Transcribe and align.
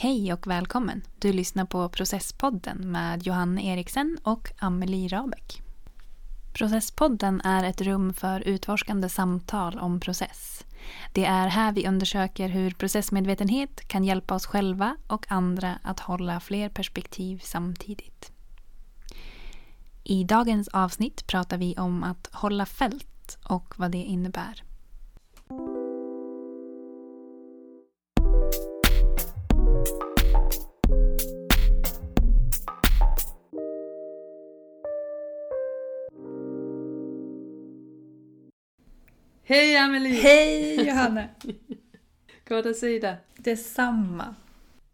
Hej 0.00 0.32
och 0.32 0.46
välkommen! 0.46 1.02
Du 1.18 1.32
lyssnar 1.32 1.64
på 1.64 1.88
Processpodden 1.88 2.90
med 2.90 3.26
Johanne 3.26 3.62
Eriksen 3.64 4.18
och 4.22 4.52
Amelie 4.58 5.08
Rabeck. 5.08 5.62
Processpodden 6.52 7.40
är 7.40 7.64
ett 7.64 7.80
rum 7.80 8.14
för 8.14 8.40
utforskande 8.40 9.08
samtal 9.08 9.78
om 9.78 10.00
process. 10.00 10.64
Det 11.12 11.24
är 11.24 11.48
här 11.48 11.72
vi 11.72 11.88
undersöker 11.88 12.48
hur 12.48 12.70
processmedvetenhet 12.70 13.88
kan 13.88 14.04
hjälpa 14.04 14.34
oss 14.34 14.46
själva 14.46 14.96
och 15.06 15.26
andra 15.32 15.78
att 15.82 16.00
hålla 16.00 16.40
fler 16.40 16.68
perspektiv 16.68 17.40
samtidigt. 17.44 18.32
I 20.04 20.24
dagens 20.24 20.68
avsnitt 20.68 21.26
pratar 21.26 21.58
vi 21.58 21.76
om 21.76 22.04
att 22.04 22.28
hålla 22.32 22.66
fält 22.66 23.38
och 23.44 23.74
vad 23.78 23.90
det 23.90 23.98
innebär. 23.98 24.67
Hej 39.48 39.76
Amelie! 39.76 40.12
Hej 40.12 40.86
Johanne! 40.86 41.28
Godt 42.48 42.66
at 42.66 42.76
se 42.76 42.98
dig. 43.00 43.16
Detsamma. 43.44 44.34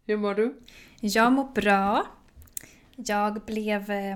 Hur 0.07 0.17
mår 0.17 0.33
du? 0.33 0.53
Jag 1.01 1.33
mår 1.33 1.51
bra. 1.55 2.07
Jag 2.95 3.41
blev, 3.45 3.91
eh, 3.91 4.15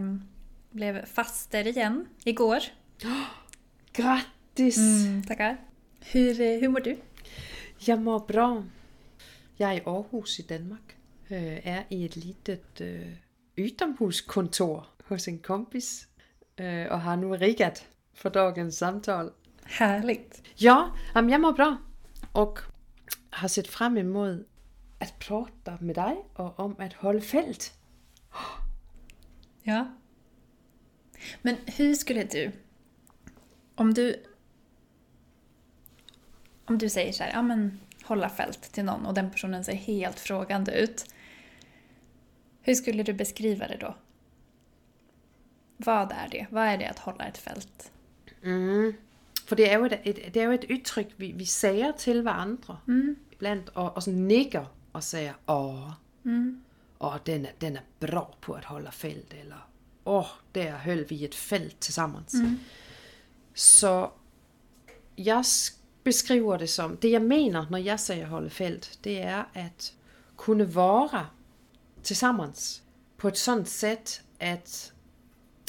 blev 0.72 1.06
faster 1.06 1.68
igen 1.68 2.08
igår. 2.24 2.60
Grattis! 3.94 4.78
Mm, 4.78 5.24
tackar. 5.24 5.58
Hur, 6.14 6.42
eh, 6.42 6.60
hur 6.60 6.70
mår 6.70 6.80
du? 6.80 6.96
Jeg 7.88 8.00
mår 8.00 8.20
bra. 8.20 8.64
Jeg 9.58 9.70
er 9.70 9.78
i 9.78 9.84
Aarhus 9.86 10.40
i 10.40 10.42
Danmark. 10.42 10.96
Øh, 11.30 11.68
er 11.68 11.84
i 11.90 12.06
et 12.06 12.16
litet 12.16 12.82
øh, 12.82 13.12
yttermhuskontor 13.58 14.88
hos 15.06 15.28
en 15.28 15.40
kompis. 15.40 16.08
Øh, 16.58 16.86
og 16.90 17.02
har 17.02 17.16
nu 17.16 17.30
riggat 17.30 17.88
for 18.14 18.30
dagens 18.30 18.76
samtal. 18.76 19.32
Härligt. 19.70 20.42
Ja, 20.56 20.92
jeg 21.16 21.42
mår 21.42 21.52
bra. 21.52 21.78
Og 22.34 22.60
har 23.30 23.48
set 23.48 23.68
frem 23.68 23.98
imod 23.98 24.46
at 25.00 25.14
prate 25.20 25.78
med 25.82 25.96
dig 25.96 26.18
og 26.36 26.60
om 26.60 26.76
at 26.80 26.94
holde 26.94 27.22
felt. 27.22 27.74
Ja. 29.64 29.86
Men 31.42 31.58
hur 31.78 31.94
skulle 31.96 32.24
du... 32.24 32.52
Om 33.76 33.94
du... 33.94 34.16
Om 36.66 36.78
du 36.78 36.90
säger 36.90 37.14
så 37.14 37.24
här, 37.24 37.32
ja 37.32 37.42
men 37.42 37.80
hålla 38.04 38.30
fält 38.30 38.62
till 38.62 38.86
någon 38.86 39.06
och 39.06 39.14
den 39.14 39.32
personen 39.32 39.64
ser 39.64 39.74
helt 39.74 40.20
frågande 40.20 40.72
ut. 40.72 41.06
Hur 42.62 42.76
skulle 42.76 43.04
du 43.04 43.14
beskriva 43.14 43.68
det 43.68 43.78
då? 43.78 43.96
Vad 45.78 46.12
är 46.12 46.28
det? 46.32 46.48
Vad 46.50 46.68
är 46.68 46.78
det 46.78 46.90
att 46.90 47.00
hålla 47.00 47.26
ett 47.26 47.38
fält? 47.38 47.92
Mm. 48.44 48.94
For 49.50 49.56
det 49.56 49.72
er 49.72 49.78
jo 49.78 49.86
et, 49.86 50.00
et, 50.04 50.34
det 50.34 50.38
er 50.38 50.46
jo 50.46 50.52
et 50.52 50.66
udtryk, 50.72 51.08
vi, 51.18 51.32
vi 51.32 51.46
siger 51.46 51.92
til 51.92 52.22
hverandre 52.22 52.80
mm. 52.86 53.18
iblandt, 53.32 53.72
og, 53.76 53.96
og 53.96 54.04
sådan 54.04 54.20
nikker 54.20 54.66
og 54.94 55.04
siger, 55.04 55.34
åh, 55.48 55.92
mm. 56.24 56.60
åh 57.00 57.16
den, 57.26 57.46
er, 57.46 57.50
den 57.62 57.76
er 57.76 57.82
bra 58.00 58.36
på 58.42 58.54
at 58.54 58.66
holde 58.66 58.92
felt, 58.92 59.36
eller 59.42 59.70
åh, 60.06 60.26
der 60.56 60.78
høll 60.78 61.10
vi 61.10 61.26
et 61.26 61.36
felt 61.36 61.82
til 61.82 61.94
sammen. 61.94 62.22
Mm. 62.34 62.60
Så 63.54 64.10
jeg 65.18 65.44
beskriver 66.04 66.58
det 66.58 66.70
som, 66.70 66.98
det 66.98 67.12
jeg 67.12 67.22
mener, 67.22 67.66
når 67.70 67.78
jeg 67.78 68.00
siger 68.00 68.28
holde 68.28 68.50
felt, 68.50 69.00
det 69.04 69.22
er 69.22 69.44
at 69.54 69.94
kunne 70.38 70.76
være 70.76 71.28
til 72.04 72.16
sammen 72.16 72.54
på 73.18 73.28
et 73.28 73.38
sådan 73.38 73.66
sæt, 73.66 74.22
at 74.40 74.94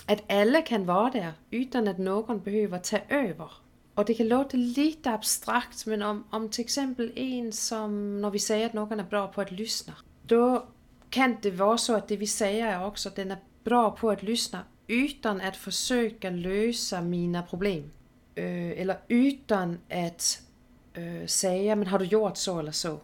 at 0.08 0.24
alle 0.28 0.62
kan 0.62 0.86
være 0.86 1.10
der, 1.12 1.32
uden 1.52 1.88
at 1.88 1.98
nogen 1.98 2.40
behøver 2.40 2.76
at 2.76 2.82
tage 2.82 3.02
over. 3.10 3.62
Og 3.96 4.06
det 4.06 4.16
kan 4.16 4.28
låte 4.28 4.56
lidt 4.56 5.06
abstrakt, 5.06 5.86
men 5.86 6.02
om, 6.02 6.24
om 6.30 6.48
til 6.48 6.62
eksempel 6.62 7.12
en, 7.16 7.52
som 7.52 7.90
når 7.90 8.30
vi 8.30 8.38
siger, 8.38 8.64
at 8.64 8.74
nogen 8.74 9.00
er 9.00 9.04
bra 9.04 9.26
på 9.26 9.40
at 9.40 9.52
lyssna, 9.52 9.94
då 10.30 10.62
kan 11.12 11.36
det 11.42 11.58
være 11.58 11.78
så, 11.78 11.96
at 11.96 12.08
det 12.08 12.20
vi 12.20 12.26
siger 12.26 12.66
er 12.66 12.78
også, 12.78 13.08
at 13.08 13.16
den 13.16 13.30
er 13.30 13.36
bra 13.64 13.94
på 13.94 14.08
at 14.08 14.22
lyssna, 14.22 14.58
uden 14.90 15.40
at 15.40 15.56
forsøge 15.56 16.16
at 16.22 16.32
løse 16.32 17.02
mine 17.02 17.44
problem. 17.48 17.90
Øh, 18.36 18.72
eller 18.76 18.96
uden 19.10 19.78
at 19.90 20.42
øh, 20.94 21.28
sige, 21.28 21.76
men 21.76 21.86
har 21.86 21.98
du 21.98 22.04
gjort 22.06 22.38
så 22.38 22.58
eller 22.58 22.72
så? 22.72 22.98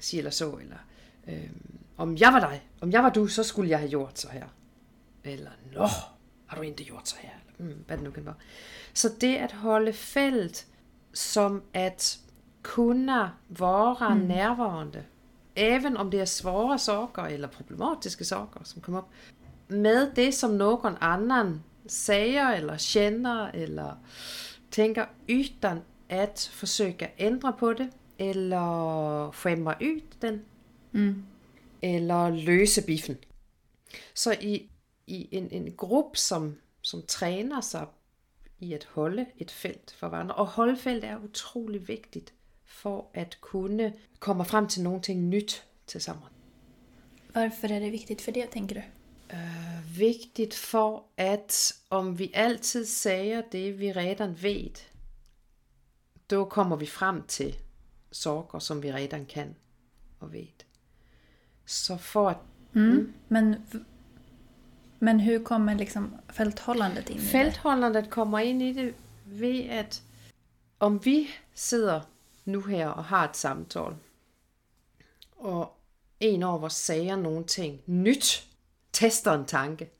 Sig 0.00 0.18
eller 0.18 0.30
så, 0.30 0.50
eller 0.50 0.76
øh, 1.28 1.50
om 1.96 2.16
jeg 2.16 2.32
var 2.32 2.40
dig, 2.40 2.62
om 2.80 2.92
jeg 2.92 3.02
var 3.02 3.10
du, 3.10 3.26
så 3.26 3.42
skulle 3.42 3.70
jeg 3.70 3.78
have 3.78 3.90
gjort 3.90 4.18
så 4.18 4.28
her. 4.28 4.46
Eller, 5.24 5.50
nå, 5.74 5.86
har 6.46 6.56
du 6.56 6.62
ikke 6.62 6.84
gjort 6.84 7.08
så 7.08 7.16
her? 7.18 7.30
Eller, 7.58 7.74
mm, 7.74 7.84
hvad 7.86 7.96
det 7.96 8.04
nu 8.04 8.10
kan 8.10 8.24
være. 8.24 8.34
Så 8.94 9.08
det 9.20 9.36
at 9.36 9.52
holde 9.52 9.92
felt 9.92 10.66
som 11.12 11.62
at 11.74 12.18
kunne 12.62 13.30
være 13.48 14.14
mm. 14.14 14.20
nærværende, 14.20 15.04
even 15.56 15.96
om 15.96 16.10
det 16.10 16.20
er 16.20 16.24
svåre 16.24 16.78
saker 16.78 17.22
eller 17.22 17.48
problematiske 17.48 18.24
saker, 18.24 18.60
som 18.64 18.82
kommer 18.82 18.98
op, 19.00 19.08
med 19.68 20.10
det, 20.16 20.34
som 20.34 20.50
nogen 20.50 20.96
anden 21.00 21.64
siger, 21.86 22.48
eller 22.48 22.76
kender, 22.92 23.46
eller 23.46 23.96
tænker, 24.70 25.04
uden 25.28 25.78
at 26.08 26.50
forsøge 26.52 27.04
at 27.04 27.10
ændre 27.18 27.52
på 27.58 27.72
det, 27.72 27.90
eller 28.18 29.30
fremmer 29.30 29.74
ud 29.82 30.00
den, 30.22 30.42
Mm. 30.92 31.22
eller 31.82 32.30
løse 32.30 32.86
biffen. 32.86 33.18
Så 34.14 34.36
i, 34.40 34.70
i 35.06 35.28
en, 35.32 35.50
en 35.50 35.72
gruppe, 35.76 36.18
som, 36.18 36.56
som 36.82 37.02
træner 37.08 37.60
sig 37.60 37.86
i 38.60 38.72
at 38.74 38.84
holde 38.84 39.26
et 39.38 39.50
felt 39.50 39.94
for 39.98 40.08
hverandre, 40.08 40.34
og 40.34 40.46
holde 40.46 40.76
felt 40.76 41.04
er 41.04 41.18
utrolig 41.24 41.88
vigtigt 41.88 42.34
for 42.64 43.10
at 43.14 43.38
kunne 43.40 43.92
komme 44.18 44.44
frem 44.44 44.68
til 44.68 44.82
nogle 44.82 45.00
ting 45.00 45.28
nyt 45.28 45.64
til 45.86 46.00
sammen. 46.00 46.28
Varför 47.34 47.72
är 47.72 47.80
det 47.80 47.90
viktigt 47.90 48.22
för 48.22 48.32
det, 48.32 48.50
tänker 48.50 48.74
du? 48.74 48.82
Øh, 49.36 49.98
vigtigt 49.98 50.54
for 50.54 51.04
at 51.16 51.72
om 51.90 52.18
vi 52.18 52.30
altid 52.34 52.84
siger 52.86 53.42
det, 53.52 53.78
vi 53.78 53.92
redan 53.92 54.42
ved, 54.42 54.74
då 56.30 56.44
kommer 56.44 56.76
vi 56.76 56.86
frem 56.86 57.22
til 57.22 57.56
saker, 58.12 58.58
som 58.58 58.82
vi 58.82 58.92
redan 58.92 59.26
kan 59.26 59.56
og 60.20 60.32
ved. 60.32 60.64
Så 61.66 61.96
for 61.96 62.28
at 62.28 62.36
Mm. 62.72 63.12
Men, 63.28 63.54
men 65.02 65.20
hur 65.20 65.44
kommer 65.44 65.74
liksom 65.74 66.14
fälthållandet 66.28 67.10
in 67.10 67.16
i 67.16 67.92
det? 67.92 68.10
Kommer 68.10 68.38
ind 68.38 68.62
i 68.62 68.72
det 68.72 68.94
ved, 69.24 69.64
at 69.70 70.02
om 70.78 71.04
vi 71.04 71.28
sidder 71.54 72.00
nu 72.44 72.60
her 72.60 72.88
og 72.88 73.04
har 73.04 73.28
et 73.28 73.36
samtal, 73.36 73.94
og 75.36 75.76
en 76.20 76.42
over 76.42 76.64
os 76.64 76.74
siger 76.74 77.16
nogle 77.16 77.44
ting 77.44 77.80
nyt, 77.86 78.48
tester 78.92 79.32
en 79.32 79.44
tanke, 79.44 79.90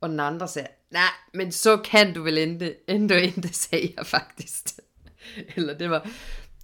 og 0.00 0.08
den 0.08 0.20
andre 0.20 0.48
siger, 0.48 0.66
nej, 0.90 1.10
men 1.34 1.52
så 1.52 1.76
kan 1.76 2.14
du 2.14 2.22
vel 2.22 2.38
ikke, 2.38 2.76
end 2.88 3.08
du 3.42 3.48
sagde 3.52 3.92
jeg 3.96 4.06
faktisk. 4.16 4.66
Eller 5.56 5.78
det 5.78 5.90
var, 5.90 6.08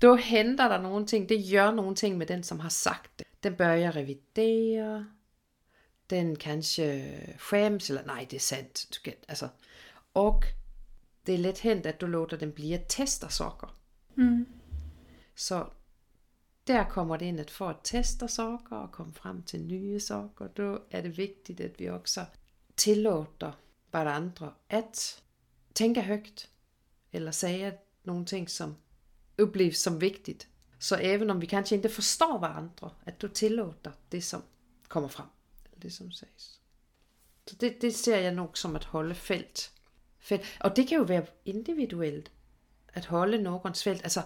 då 0.03 0.15
henter 0.15 0.69
der 0.69 0.83
nogle 0.83 1.07
ting, 1.07 1.29
det 1.29 1.51
gør 1.53 1.71
nogle 1.71 1.95
ting 1.95 2.19
med 2.19 2.27
den, 2.27 2.43
som 2.43 2.61
har 2.61 2.69
sagt 2.69 3.19
det. 3.19 3.27
Den 3.43 3.55
bør 3.55 3.73
jeg 3.73 3.97
revidere, 3.97 5.07
den 6.13 6.37
kanskje 6.37 7.37
skäms, 7.39 7.91
eller 7.91 8.05
nej, 8.05 8.27
det 8.31 8.37
er 8.37 8.41
sandt. 8.41 8.87
Du 8.95 9.01
kan, 9.05 9.15
altså, 9.29 9.49
og 10.15 10.45
det 11.27 11.35
er 11.35 11.39
let 11.39 11.59
hent, 11.59 11.87
at 11.87 12.01
du 12.01 12.07
låter 12.07 12.37
dem 12.37 12.53
blive 12.53 12.75
at 12.75 12.85
teste 12.89 13.27
saker. 13.31 13.79
Mm. 14.17 14.47
Så 15.37 15.67
der 16.67 16.85
kommer 16.85 17.17
det 17.17 17.27
ind, 17.27 17.41
at 17.41 17.51
for 17.51 17.69
at 17.69 17.77
teste 17.85 18.29
saker 18.29 18.77
og 18.77 18.93
komme 18.93 19.15
frem 19.15 19.43
til 19.43 19.61
nye 19.61 20.01
saker, 20.01 20.47
då 20.47 20.79
er 20.91 21.01
det 21.01 21.17
vigtigt, 21.17 21.61
at 21.61 21.79
vi 21.79 21.89
også 21.89 22.25
tillåter 22.77 23.53
hverandre 23.91 24.53
at 24.69 25.23
tænke 25.75 26.03
højt, 26.03 26.51
eller 27.13 27.31
sige 27.31 27.73
nogle 28.05 28.25
ting, 28.25 28.51
som 28.51 28.77
opleves 29.43 29.79
som 29.79 30.01
vigtigt. 30.01 30.49
Så 30.79 30.99
even 31.01 31.31
om 31.31 31.41
vi 31.41 31.47
kanskje 31.47 31.77
ikke 31.77 31.89
forstår 31.89 32.39
hverandre, 32.39 32.91
at 33.07 33.23
du 33.23 33.29
tillåter 33.29 33.93
det, 34.13 34.25
som 34.25 34.43
kommer 34.89 35.09
frem, 35.09 35.27
det, 35.83 35.93
som 35.93 36.13
siges. 36.13 36.61
Så 37.47 37.57
det, 37.61 37.83
det 37.83 37.95
ser 37.95 38.17
jeg 38.17 38.35
nok 38.35 38.57
som 38.57 38.77
at 38.77 38.85
holde 38.85 39.15
felt. 39.15 39.73
felt. 40.19 40.43
Og 40.61 40.77
det 40.77 40.89
kan 40.89 40.99
jo 40.99 41.05
være 41.05 41.27
individuelt, 41.45 42.31
at 42.95 43.05
holde 43.05 43.43
nogens 43.43 43.83
felt. 43.83 44.03
Altså, 44.03 44.23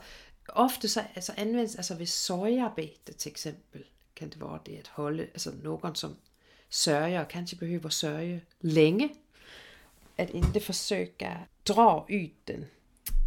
ofte 0.48 0.88
så 0.88 1.04
altså 1.14 1.32
anvendes, 1.36 1.76
altså 1.76 1.94
ved 1.94 2.06
sojabete 2.06 3.12
til 3.12 3.30
eksempel, 3.30 3.84
kan 4.16 4.30
det 4.30 4.40
være 4.40 4.58
det 4.66 4.76
at 4.76 4.88
holde, 4.88 5.22
altså 5.22 5.52
nogen 5.62 5.94
som 5.94 6.16
sørger, 6.70 7.20
og 7.20 7.28
kanskje 7.28 7.58
behøver 7.58 7.88
sørge 7.88 8.44
længe, 8.60 9.14
at 10.18 10.30
ikke 10.34 10.60
forsøge 10.60 11.12
at 11.20 11.36
dra 11.68 11.98
ud 11.98 12.28
den, 12.48 12.66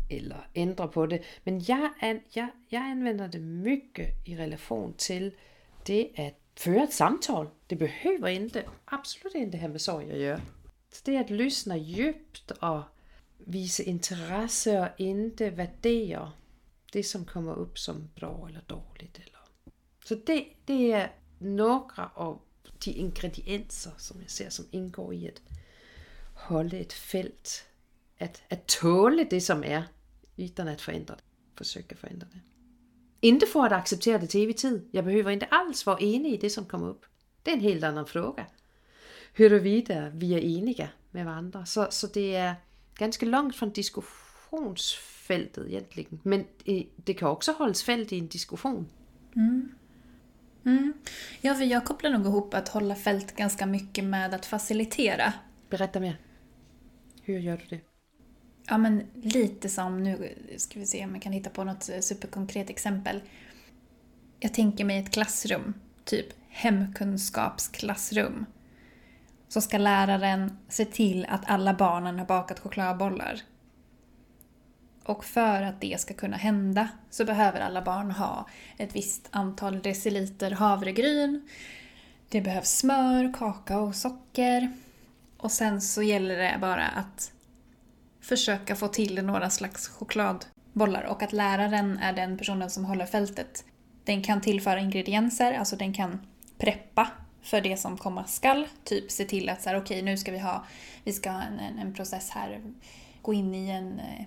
eller 0.10 0.38
ændre 0.56 0.90
på 0.90 1.06
det. 1.06 1.22
Men 1.44 1.66
jeg, 1.68 1.92
an, 2.02 2.22
jeg, 2.36 2.50
jeg 2.72 2.82
anvender 2.82 3.28
det 3.28 3.42
mycket 3.42 4.10
i 4.26 4.36
relation 4.36 4.94
til 4.98 5.32
det 5.88 6.10
at 6.16 6.34
føre 6.60 6.84
et 6.84 6.94
samtal. 6.94 7.48
Det 7.70 7.78
behøver 7.78 8.28
inte, 8.28 8.64
absolut 8.88 9.36
inte 9.36 9.58
ha 9.58 9.68
med 9.68 9.80
sorg 9.80 10.12
at 10.12 10.18
gøre. 10.18 10.42
Så 10.92 11.02
det 11.06 11.16
är 11.16 11.20
att 11.24 11.30
lyssna 11.30 11.78
djupt 11.78 12.52
och 12.52 12.84
visa 13.38 13.84
intresse 13.84 14.80
och 14.80 14.88
inte 14.98 15.50
värdera 15.50 16.32
det 16.94 17.04
som 17.04 17.26
kommer 17.26 17.56
upp 17.56 17.80
som 17.80 18.10
bra 18.16 18.48
eller 18.50 18.62
dåligt. 18.62 19.16
Eller. 19.16 19.40
Så 20.06 20.16
det, 20.16 20.46
det 20.66 20.92
är 20.92 21.12
några 21.40 22.12
av 22.16 22.42
de 22.86 22.92
ingredienser 22.92 23.92
som 23.98 24.22
jag 24.22 24.30
ser 24.30 24.50
som 24.50 24.66
ingår 24.72 25.14
i 25.14 25.28
at 25.28 25.42
hålla 26.34 26.78
ett 26.78 26.94
fält. 26.94 27.66
Att, 28.20 28.42
att 28.50 28.68
tåle 28.68 29.28
det 29.30 29.42
som 29.42 29.64
är 29.64 29.84
uden 30.36 30.68
att 30.68 30.82
förändra 30.82 31.16
det. 31.16 31.22
Försöka 31.56 31.96
förändra 31.96 32.28
det. 32.34 32.40
Inte 33.20 33.46
för 33.46 33.66
att 33.66 33.72
acceptera 33.72 34.18
det 34.18 34.28
till 34.28 34.44
evig 34.44 34.58
tid. 34.58 34.90
Jag 34.92 35.06
behöver 35.06 35.32
inte 35.32 35.46
alls 35.46 35.86
vara 35.86 36.00
enig 36.00 36.34
i 36.34 36.38
det 36.38 36.50
som 36.50 36.66
kommer 36.66 36.90
upp. 36.90 37.06
Det 37.44 37.52
är 37.52 37.56
en 37.56 37.62
helt 37.62 37.84
annan 37.84 38.06
fråga. 38.06 38.46
Huruvida 39.34 40.10
vi 40.10 40.34
är 40.34 40.58
eniga 40.58 40.90
med 41.12 41.26
varandra. 41.26 41.66
Så, 41.66 41.88
så 41.90 42.08
det 42.08 42.36
är 42.36 42.56
ganska 42.98 43.26
långt 43.26 43.56
från 43.56 43.72
diskussionsfältet 43.72 45.68
egentligen. 45.68 46.20
Men 46.24 46.46
det 46.96 47.14
kan 47.14 47.30
också 47.30 47.52
hållas 47.52 47.84
fält 47.84 48.12
i 48.12 48.20
en 48.20 48.28
diskussion. 48.28 48.88
Mm. 49.36 49.72
Mm. 50.66 50.94
Ja, 51.42 51.54
för 51.54 51.64
jag 51.64 51.86
kopplar 51.86 52.12
nog 52.12 52.26
ihop 52.26 52.54
att 52.54 52.70
hålla 52.70 52.96
fält 52.96 53.36
ganska 53.36 53.66
mycket 53.66 54.04
med 54.04 54.34
att 54.34 54.46
facilitera. 54.46 55.34
Berätta 55.70 56.00
mer. 56.00 56.18
Hur 57.22 57.40
gör 57.40 57.58
du 57.58 57.66
det? 57.78 57.89
Ja, 58.68 58.78
men 58.78 59.04
lite 59.14 59.70
som, 59.70 60.04
nu 60.04 60.34
ska 60.58 60.80
vi 60.80 60.86
se 60.86 61.06
om 61.06 61.14
jag 61.14 61.22
kan 61.22 61.32
hitta 61.32 61.50
på 61.50 61.64
något 61.64 61.90
eh, 61.90 62.00
superkonkret 62.00 62.70
exempel. 62.70 63.22
Jag 64.40 64.54
tänker 64.54 64.86
mig 64.86 65.00
ett 65.00 65.12
klassrum, 65.12 65.74
typ 66.06 66.28
hemkunskapsklassrum. 66.50 68.46
Så 69.48 69.62
ska 69.62 69.78
läraren 69.78 70.58
se 70.68 70.86
till 70.86 71.26
att 71.30 71.42
alla 71.46 71.74
barnen 71.74 72.20
har 72.20 72.26
bakat 72.26 72.60
chokladbollar. 72.60 73.42
Och 75.04 75.26
för 75.26 75.62
att 75.62 75.82
det 75.82 76.02
ska 76.02 76.14
kunna 76.14 76.38
hända 76.38 76.90
så 77.10 77.26
behöver 77.26 77.60
alla 77.60 77.82
barn 77.82 78.12
ha 78.12 78.48
ett 78.78 78.96
visst 78.96 79.28
antal 79.32 79.82
deciliter 79.82 80.52
havregryn. 80.52 81.50
Det 82.30 82.42
behövs 82.42 82.78
smör, 82.78 83.34
kakao 83.34 83.88
och 83.88 83.96
socker. 83.96 84.72
Och 85.38 85.52
sen 85.52 85.82
så 85.82 86.04
gäller 86.04 86.38
det 86.38 86.58
bara 86.62 86.88
att 86.88 87.32
försöka 88.30 88.76
få 88.76 88.88
till 88.88 89.26
några 89.26 89.50
slags 89.50 89.88
chokladbollar 89.88 91.04
och 91.04 91.24
att 91.24 91.34
läraren 91.34 91.98
är 91.98 92.14
den 92.14 92.38
personen 92.38 92.70
som 92.70 92.86
håller 92.86 93.06
fältet. 93.06 93.64
Den 94.04 94.24
kan 94.24 94.42
tillföra 94.42 94.80
ingredienser, 94.80 95.54
alltså 95.54 95.76
den 95.76 95.94
kan 95.94 96.20
preppa 96.58 97.08
för 97.42 97.62
det 97.62 97.78
som 97.78 97.98
komma 97.98 98.26
skall. 98.26 98.68
Typ 98.84 99.12
se 99.12 99.26
till 99.26 99.50
att 99.50 99.62
så 99.62 99.70
här, 99.70 99.78
okej 99.78 99.98
okay, 99.98 100.02
nu 100.02 100.18
ska 100.18 100.32
vi 100.32 100.40
ha, 100.40 100.66
vi 101.04 101.14
ska 101.14 101.32
ha 101.32 101.42
en, 101.42 101.60
en, 101.60 101.80
en 101.80 101.94
process 101.94 102.30
här, 102.30 102.62
gå 103.22 103.34
in 103.34 103.56
i 103.56 103.70
en, 103.70 104.00
eh, 104.00 104.26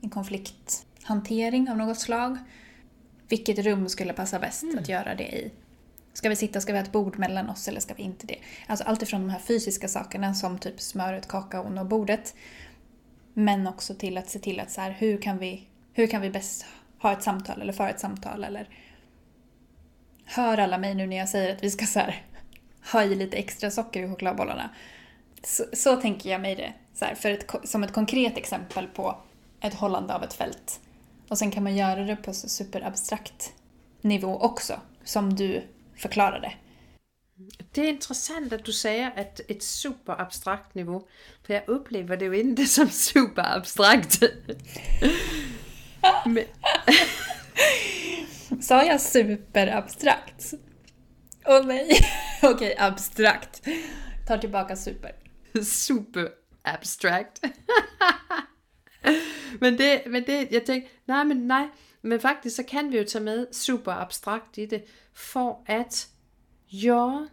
en 0.00 0.10
konflikthantering 0.10 1.70
av 1.70 1.76
något 1.76 1.98
slag. 1.98 2.38
Vilket 3.28 3.58
rum 3.58 3.88
skulle 3.88 4.12
passa 4.12 4.38
bäst 4.38 4.62
mm. 4.62 4.78
att 4.78 4.88
göra 4.88 5.14
det 5.14 5.36
i? 5.36 5.52
Ska 6.12 6.28
vi 6.28 6.36
sitta, 6.36 6.60
ska 6.60 6.72
vi 6.72 6.78
ha 6.78 6.84
ett 6.84 6.92
bord 6.92 7.18
mellan 7.18 7.50
oss 7.50 7.68
eller 7.68 7.80
ska 7.80 7.94
vi 7.94 8.02
inte 8.02 8.26
det? 8.26 8.38
Alltså 8.66 8.84
allt 8.84 9.02
ifrån 9.02 9.20
de 9.20 9.30
här 9.30 9.38
fysiska 9.38 9.88
sakerna 9.88 10.34
som 10.34 10.58
typ 10.58 10.80
smöret, 10.80 11.28
kakaon 11.28 11.78
och 11.78 11.86
bordet 11.86 12.34
men 13.34 13.66
också 13.66 13.94
till 13.94 14.18
att 14.18 14.30
se 14.30 14.38
till 14.38 14.60
att 14.60 14.70
så 14.70 14.80
här, 14.80 14.90
hur, 14.90 15.18
kan 15.18 15.38
vi, 15.38 15.66
hur 15.92 16.06
kan 16.06 16.20
vi 16.20 16.30
bäst 16.30 16.66
ha 16.98 17.12
ett 17.12 17.22
samtal 17.22 17.60
eller 17.60 17.72
föra 17.72 17.90
ett 17.90 18.00
samtal 18.00 18.44
eller 18.44 18.68
Hör 20.24 20.58
alla 20.58 20.78
mig 20.78 20.94
nu 20.94 21.06
när 21.06 21.16
jag 21.16 21.28
säger 21.28 21.52
att 21.52 21.64
vi 21.64 21.70
ska 21.70 21.86
så 21.86 21.98
här, 21.98 22.22
ha 22.92 23.02
i 23.02 23.14
lite 23.14 23.36
extra 23.36 23.70
socker 23.70 24.02
i 24.02 24.08
chokladbollarna? 24.08 24.70
Så, 25.42 25.64
så 25.72 25.96
tänker 25.96 26.30
jag 26.30 26.40
mig 26.40 26.54
det, 26.54 26.72
så 26.94 27.04
här, 27.04 27.14
för 27.14 27.30
ett, 27.30 27.50
som 27.64 27.82
ett 27.82 27.92
konkret 27.92 28.38
exempel 28.38 28.86
på 28.86 29.16
ett 29.60 29.74
hållande 29.74 30.14
av 30.14 30.24
ett 30.24 30.34
fält. 30.34 30.80
Och 31.28 31.38
sen 31.38 31.50
kan 31.50 31.62
man 31.62 31.76
göra 31.76 32.04
det 32.04 32.16
på 32.16 32.32
superabstrakt 32.32 33.52
nivå 34.00 34.38
också, 34.38 34.80
som 35.04 35.34
du 35.34 35.62
förklarade. 35.96 36.52
Det 37.72 37.80
är 37.80 37.88
intressant 37.88 38.52
att 38.52 38.64
du 38.64 38.72
säger 38.72 39.20
att 39.20 39.40
ett 39.48 39.62
superabstrakt 39.62 40.74
nivå. 40.74 41.08
För 41.42 41.54
jag 41.54 41.62
upplever 41.66 42.16
det 42.16 42.24
ju 42.24 42.40
inte 42.40 42.66
som 42.66 42.88
superabstrakt. 42.88 44.22
Men... 46.26 46.44
Sa 48.60 48.84
jag 48.84 49.00
superabstrakt? 49.00 50.54
Åh 51.46 51.60
oh, 51.60 51.66
nej. 51.66 51.88
Okej, 52.42 52.54
okay, 52.54 52.74
abstrakt. 52.78 53.62
Tar 54.28 54.38
tillbaka 54.38 54.76
super. 54.76 55.12
Superabstrakt. 55.64 57.40
men 59.60 59.76
det, 59.76 60.06
men 60.06 60.24
det, 60.24 60.52
jag 60.52 60.66
tänkte, 60.66 60.90
nej 61.04 61.24
men 61.24 61.48
nej. 61.48 61.70
Men 62.00 62.20
faktiskt 62.20 62.56
så 62.56 62.64
kan 62.64 62.90
vi 62.90 62.98
ju 62.98 63.04
ta 63.04 63.20
med 63.20 63.54
superabstrakt 63.54 64.58
i 64.58 64.66
det. 64.66 64.88
För 65.14 65.56
att 65.66 66.08
Ja, 66.72 67.26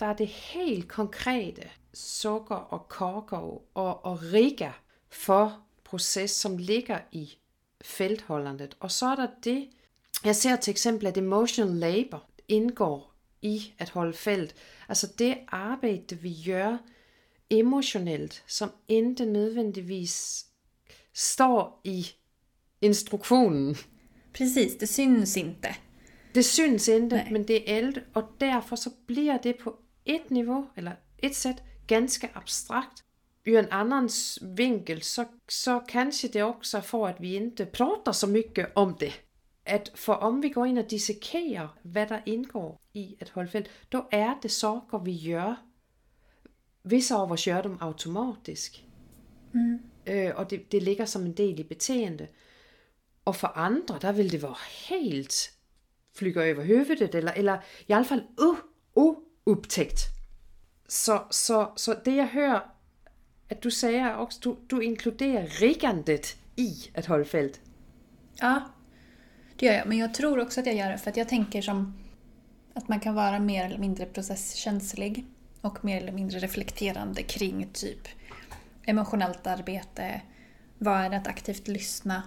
der 0.00 0.06
er 0.06 0.14
det 0.14 0.26
helt 0.26 0.88
konkrete 0.88 1.62
sukker 1.94 2.54
og 2.54 2.88
korkov 2.88 3.68
og, 3.74 4.04
og 4.04 4.22
rigger 4.22 4.72
for 5.10 5.62
proces, 5.84 6.30
som 6.30 6.56
ligger 6.58 7.00
i 7.12 7.38
felthollandet. 7.80 8.76
Og 8.80 8.90
så 8.90 9.06
er 9.06 9.16
der 9.16 9.28
det, 9.44 9.68
jeg 10.24 10.36
ser 10.36 10.56
til 10.56 10.70
eksempel, 10.70 11.06
at 11.06 11.18
emotional 11.18 11.74
labor 11.74 12.24
indgår 12.48 13.14
i 13.42 13.74
at 13.78 13.90
holde 13.90 14.12
felt. 14.12 14.54
Altså 14.88 15.12
det 15.18 15.38
arbejde, 15.48 16.16
vi 16.16 16.36
gør 16.46 16.78
emotionelt, 17.50 18.44
som 18.46 18.70
ikke 18.88 19.24
nødvendigvis 19.24 20.46
står 21.12 21.80
i 21.84 22.06
instruktionen. 22.80 23.76
Precis, 24.34 24.74
det 24.74 24.88
syns 24.88 25.36
inte. 25.36 25.68
Det 26.36 26.58
inte, 26.88 27.16
Nej. 27.16 27.28
men 27.30 27.46
det 27.46 27.70
är 27.70 27.78
eld 27.78 28.00
och 28.12 28.30
därför 28.38 28.76
så 28.76 28.90
blir 29.06 29.40
det 29.42 29.52
på 29.52 29.78
ett 30.04 30.30
nivå, 30.30 30.66
eller 30.74 31.00
ett 31.16 31.34
sätt, 31.34 31.56
ganska 31.86 32.28
abstrakt. 32.32 33.04
Ur 33.44 33.58
en 33.58 33.70
annan 33.70 34.08
vinkel 34.42 35.02
så, 35.02 35.24
så 35.48 35.80
kanske 35.80 36.28
det 36.28 36.42
också 36.42 36.80
för 36.80 37.08
att 37.08 37.20
vi 37.20 37.36
inte 37.36 37.66
pratar 37.66 38.12
så 38.12 38.26
mycket 38.26 38.76
om 38.76 38.96
det. 38.98 39.12
Att 39.64 39.88
för 39.94 40.18
om 40.18 40.40
vi 40.40 40.48
går 40.48 40.66
in 40.66 40.78
och 40.78 40.88
dissekerar 40.88 41.68
vad 41.82 42.08
det 42.08 42.22
ingår 42.26 42.78
i 42.92 43.16
ett 43.20 43.28
hållfält, 43.28 43.68
då 43.88 44.08
är 44.10 44.34
det 44.42 44.48
saker 44.48 44.98
vi 44.98 45.12
gör. 45.12 45.56
Vissa 46.82 47.16
av 47.16 47.32
oss 47.32 47.46
gör 47.46 47.62
dem 47.62 47.78
automatiskt. 47.80 48.80
Mm. 49.54 49.78
Øh, 50.04 50.36
och 50.36 50.48
det, 50.48 50.70
det 50.70 50.80
ligger 50.80 51.06
som 51.06 51.24
en 51.24 51.34
del 51.34 51.60
i 51.60 51.64
beteende. 51.64 52.28
Och 53.24 53.36
för 53.36 53.50
andra, 53.54 53.98
där 53.98 54.12
vill 54.12 54.28
det 54.28 54.38
vara 54.38 54.58
helt 54.88 55.55
flyger 56.16 56.40
över 56.40 56.64
huvudet 56.64 57.14
eller, 57.14 57.32
eller 57.32 57.60
i 57.86 57.92
alla 57.92 58.04
fall 58.04 58.22
uh, 58.40 59.14
oupptäckt. 59.44 59.98
Så, 60.88 61.26
så, 61.30 61.72
så 61.76 61.94
det 62.04 62.16
jag 62.16 62.26
hör 62.26 62.60
att 63.50 63.62
du 63.62 63.70
säger 63.70 64.16
også, 64.16 64.40
du, 64.42 64.56
du 64.66 64.84
inkluderar 64.84 65.46
riggandet 65.46 66.36
i 66.56 66.90
ett 66.94 67.06
hållfält. 67.06 67.60
Ja, 68.34 68.62
det 69.56 69.66
gör 69.66 69.72
jag. 69.72 69.86
Men 69.86 69.98
jag 69.98 70.14
tror 70.14 70.40
också 70.40 70.60
att 70.60 70.66
jag 70.66 70.74
gör 70.74 70.90
det 70.90 70.98
för 70.98 71.10
att 71.10 71.16
jag 71.16 71.28
tänker 71.28 71.62
som 71.62 71.98
att 72.74 72.88
man 72.88 73.00
kan 73.00 73.14
vara 73.14 73.38
mer 73.38 73.64
eller 73.64 73.78
mindre 73.78 74.06
processkänslig 74.06 75.24
och 75.60 75.84
mer 75.84 76.00
eller 76.00 76.12
mindre 76.12 76.38
reflekterande 76.38 77.22
kring 77.22 77.68
typ 77.72 78.08
emotionellt 78.86 79.46
arbete, 79.46 80.20
vad 80.78 81.00
är 81.00 81.10
det 81.10 81.16
att 81.16 81.26
aktivt 81.26 81.68
lyssna? 81.68 82.22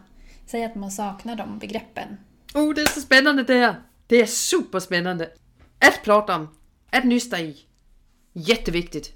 Säg 0.45 0.65
att 0.65 0.75
man 0.75 0.91
saknar 0.91 1.35
de 1.35 1.59
begreppen 1.59 2.17
Oh, 2.53 2.73
det 2.73 2.81
är 2.81 2.85
så 2.85 3.01
spännande 3.01 3.43
det 3.43 3.57
här. 3.57 3.75
Det 4.07 4.21
är 4.21 4.25
superspännande. 4.25 5.31
Att 5.79 6.03
prata 6.03 6.35
om, 6.35 6.47
att 6.91 7.03
nysta 7.03 7.39
i. 7.39 7.57
Jätteviktigt. 8.33 9.13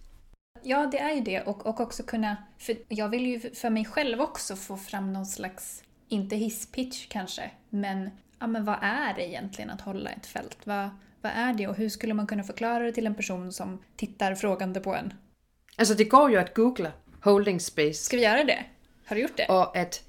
Ja, 0.64 0.86
det 0.92 1.00
är 1.00 1.14
ju 1.14 1.22
det. 1.22 1.42
Och, 1.42 1.66
och 1.66 1.80
också 1.80 2.04
kunna... 2.04 2.38
För 2.58 2.78
jag 2.88 3.10
vill 3.10 3.26
ju 3.26 3.40
för 3.40 3.70
mig 3.70 3.86
själv 3.86 4.22
också 4.22 4.56
få 4.56 4.78
fram 4.78 5.14
någon 5.14 5.26
slags, 5.26 5.84
inte 6.08 6.36
hisspitch 6.36 7.08
kanske, 7.08 7.52
men, 7.70 8.10
ja, 8.40 8.48
men 8.48 8.66
vad 8.66 8.78
är 8.82 9.14
det 9.14 9.28
egentligen 9.28 9.70
att 9.70 9.82
hålla 9.82 10.10
ett 10.10 10.26
fält? 10.26 10.58
Vad, 10.64 10.90
vad 11.22 11.32
är 11.36 11.54
det 11.54 11.68
och 11.68 11.76
hur 11.76 11.90
skulle 11.90 12.14
man 12.14 12.28
kunna 12.28 12.44
förklara 12.44 12.84
det 12.84 12.92
till 12.92 13.08
en 13.08 13.16
person 13.16 13.52
som 13.52 13.84
tittar 13.96 14.36
frågande 14.36 14.80
på 14.80 14.96
en? 14.96 15.14
Alltså 15.76 15.94
det 15.94 16.04
går 16.04 16.32
ju 16.32 16.38
att 16.38 16.54
googla 16.54 16.92
holding 17.22 17.60
space. 17.60 17.94
Ska 17.94 18.18
vi 18.18 18.24
göra 18.24 18.44
det? 18.44 18.66
Har 19.06 19.16
du 19.16 19.22
gjort 19.22 19.38
det? 19.38 19.46
Och 19.46 19.78
att 19.78 20.04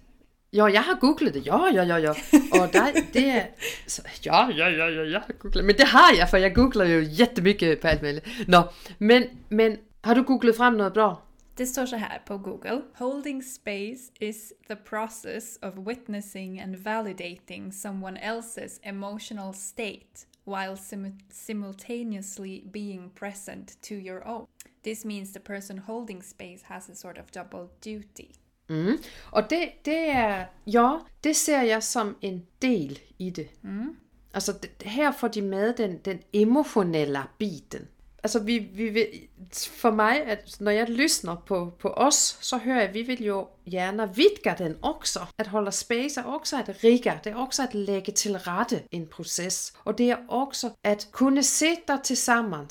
Ja, 0.56 0.70
jag 0.70 0.82
har 0.82 0.94
googlat 0.94 1.32
det. 1.32 1.38
Ja, 1.38 1.70
ja, 1.70 1.84
ja, 1.84 1.98
ja. 1.98 2.10
Og 2.52 2.72
där, 2.72 3.12
det... 3.12 3.46
Så, 3.86 4.02
ja, 4.22 4.50
ja, 4.56 4.70
ja, 4.70 4.90
ja, 4.90 5.02
jeg 5.02 5.20
har 5.20 5.32
googlat. 5.38 5.64
Men 5.64 5.76
det 5.76 5.84
har 5.84 6.12
jag, 6.18 6.30
för 6.30 6.38
jag 6.38 6.54
googlar 6.54 6.84
ju 6.84 7.04
jättemycket 7.04 7.80
på 7.80 7.88
allt 7.88 8.02
muligt. 8.02 8.26
Nå, 8.46 8.72
men, 8.98 9.24
men 9.48 9.78
har 10.02 10.14
du 10.14 10.22
googlat 10.22 10.56
fram 10.56 10.76
något 10.76 10.94
bra? 10.94 11.22
Det 11.56 11.66
står 11.66 11.86
så 11.86 11.96
här 11.96 12.18
på 12.26 12.38
Google. 12.38 12.82
Holding 12.98 13.42
space 13.42 14.12
is 14.20 14.52
the 14.68 14.76
process 14.76 15.58
of 15.62 15.74
witnessing 15.86 16.60
and 16.60 16.76
validating 16.76 17.72
someone 17.72 18.20
else's 18.20 18.78
emotional 18.82 19.54
state 19.54 20.26
while 20.44 20.76
sim- 20.76 21.18
simultaneously 21.32 22.62
being 22.72 23.10
present 23.10 23.82
to 23.82 23.94
your 23.94 24.28
own. 24.28 24.46
This 24.84 25.04
means 25.04 25.32
the 25.32 25.40
person 25.40 25.78
holding 25.78 26.22
space 26.22 26.64
has 26.64 26.90
a 26.90 26.94
sort 26.94 27.18
of 27.18 27.24
double 27.32 27.68
duty. 27.80 28.30
Mm. 28.68 28.98
Og 29.30 29.50
det, 29.50 29.60
det 29.84 30.08
er, 30.08 30.44
ja, 30.66 30.90
det 31.24 31.36
ser 31.36 31.62
jeg 31.62 31.82
som 31.82 32.16
en 32.20 32.46
del 32.62 32.98
i 33.18 33.30
det. 33.30 33.48
Mm. 33.62 33.96
Altså 34.34 34.52
det, 34.52 34.70
her 34.82 35.12
får 35.12 35.28
de 35.28 35.42
med 35.42 35.74
den, 35.74 35.98
den 35.98 36.18
emotionelle 36.32 37.22
biten. 37.38 37.88
Altså 38.24 38.38
vi, 38.38 38.58
vi 38.58 38.88
vil, 38.88 39.06
for 39.52 39.90
mig, 39.90 40.22
at 40.22 40.56
når 40.60 40.70
jeg 40.70 40.88
lyssnar 40.88 41.42
på, 41.46 41.72
på 41.78 41.88
os, 41.88 42.38
så 42.40 42.58
hører 42.58 42.76
jeg, 42.76 42.88
at 42.88 42.94
vi 42.94 43.02
vil 43.02 43.24
jo 43.24 43.46
gerne 43.70 44.14
vidga 44.14 44.54
den 44.58 44.76
også. 44.82 45.20
At 45.38 45.46
holde 45.46 45.72
space 45.72 46.20
er 46.20 46.24
også 46.24 46.56
at 46.56 46.84
rigge, 46.84 47.20
det 47.24 47.32
er 47.32 47.36
også 47.36 47.62
at 47.62 47.74
lægge 47.74 48.12
til 48.12 48.38
rette 48.38 48.82
en 48.90 49.06
proces. 49.06 49.72
Og 49.84 49.98
det 49.98 50.10
er 50.10 50.16
også 50.28 50.70
at 50.84 51.08
kunne 51.12 51.42
sætte 51.42 51.98
til 52.04 52.16
sammen 52.16 52.70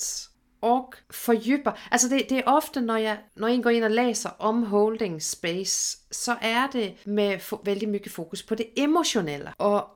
og 0.63 0.93
fordyber. 1.11 1.71
Altså 1.91 2.09
det, 2.09 2.25
det 2.29 2.37
er 2.37 2.43
ofte, 2.45 2.81
når 2.81 2.95
jeg, 2.95 3.17
når 3.35 3.47
jeg 3.47 3.63
går 3.63 3.69
ind 3.69 3.83
og 3.83 3.91
læser 3.91 4.29
om 4.39 4.63
holding 4.63 5.21
space, 5.21 5.97
så 6.11 6.35
er 6.41 6.67
det 6.67 6.93
med 7.05 7.39
for, 7.39 7.61
vældig 7.65 7.89
mye 7.89 8.09
fokus 8.09 8.43
på 8.43 8.55
det 8.55 8.67
emotionelle. 8.77 9.53
Og 9.57 9.87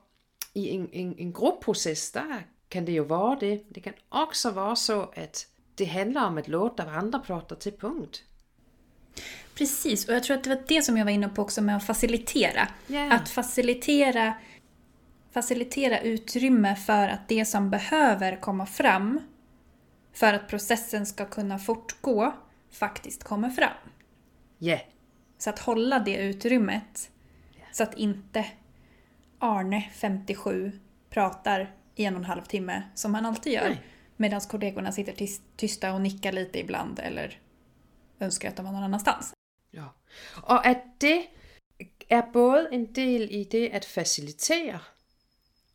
i 0.54 0.68
en, 0.68 0.88
en, 0.92 1.14
en 1.18 1.32
gruppeproces, 1.32 2.10
der 2.10 2.42
kan 2.70 2.86
det 2.86 2.96
jo 2.96 3.02
være 3.02 3.36
det. 3.40 3.62
Det 3.74 3.82
kan 3.82 3.94
også 4.10 4.50
være 4.50 4.76
så, 4.76 5.06
att 5.16 5.46
det 5.78 5.86
handlar 5.86 6.24
om 6.24 6.38
att 6.38 6.48
låta 6.48 6.84
varandra 6.84 7.18
prata 7.18 7.54
till 7.54 7.72
punkt. 7.72 8.22
Precis, 9.54 10.08
och 10.08 10.14
jag 10.14 10.22
tror 10.22 10.36
att 10.36 10.44
det 10.44 10.50
var 10.50 10.62
det 10.68 10.82
som 10.82 10.96
jag 10.96 11.04
var 11.04 11.12
inne 11.12 11.28
på 11.28 11.42
också 11.42 11.62
med 11.62 11.76
att 11.76 11.86
facilitera. 11.86 12.68
Yeah. 12.88 13.14
Att 13.14 13.28
facilitera, 13.28 14.34
facilitera 15.32 16.00
utrymme 16.00 16.76
för 16.76 17.08
att 17.08 17.28
det 17.28 17.44
som 17.44 17.70
behöver 17.70 18.40
komma 18.40 18.66
fram 18.66 19.20
för 20.18 20.32
att 20.32 20.48
processen 20.48 21.06
ska 21.06 21.24
kunna 21.24 21.58
fortgå 21.58 22.34
faktiskt 22.70 23.24
kommer 23.24 23.50
fram. 23.50 23.76
Yeah. 24.60 24.80
Så 25.38 25.50
att 25.50 25.58
hålla 25.58 25.98
det 25.98 26.16
utrymmet. 26.16 27.10
Yeah. 27.56 27.68
Så 27.72 27.82
att 27.82 27.94
inte 27.94 28.46
Arne, 29.38 29.90
57, 29.94 30.80
pratar 31.10 31.74
i 31.94 32.04
en 32.04 32.14
och 32.14 32.20
en 32.20 32.24
halv 32.24 32.42
timme 32.42 32.82
som 32.94 33.14
han 33.14 33.26
alltid 33.26 33.52
gör. 33.52 33.76
Medan 34.16 34.40
kollegorna 34.40 34.92
sitter 34.92 35.26
tysta 35.56 35.92
och 35.92 36.00
nickar 36.00 36.32
lite 36.32 36.58
ibland 36.58 36.98
eller 36.98 37.40
önskar 38.20 38.48
att 38.48 38.56
de 38.56 38.64
var 38.64 38.72
någon 38.72 38.82
annanstans. 38.82 39.32
Ja. 39.70 39.94
Och 40.42 40.66
att 40.66 41.00
det 41.00 41.26
är 42.08 42.22
både 42.22 42.68
en 42.68 42.92
del 42.92 43.22
i 43.22 43.48
det 43.50 43.72
att 43.72 43.84
facilitera 43.84 44.80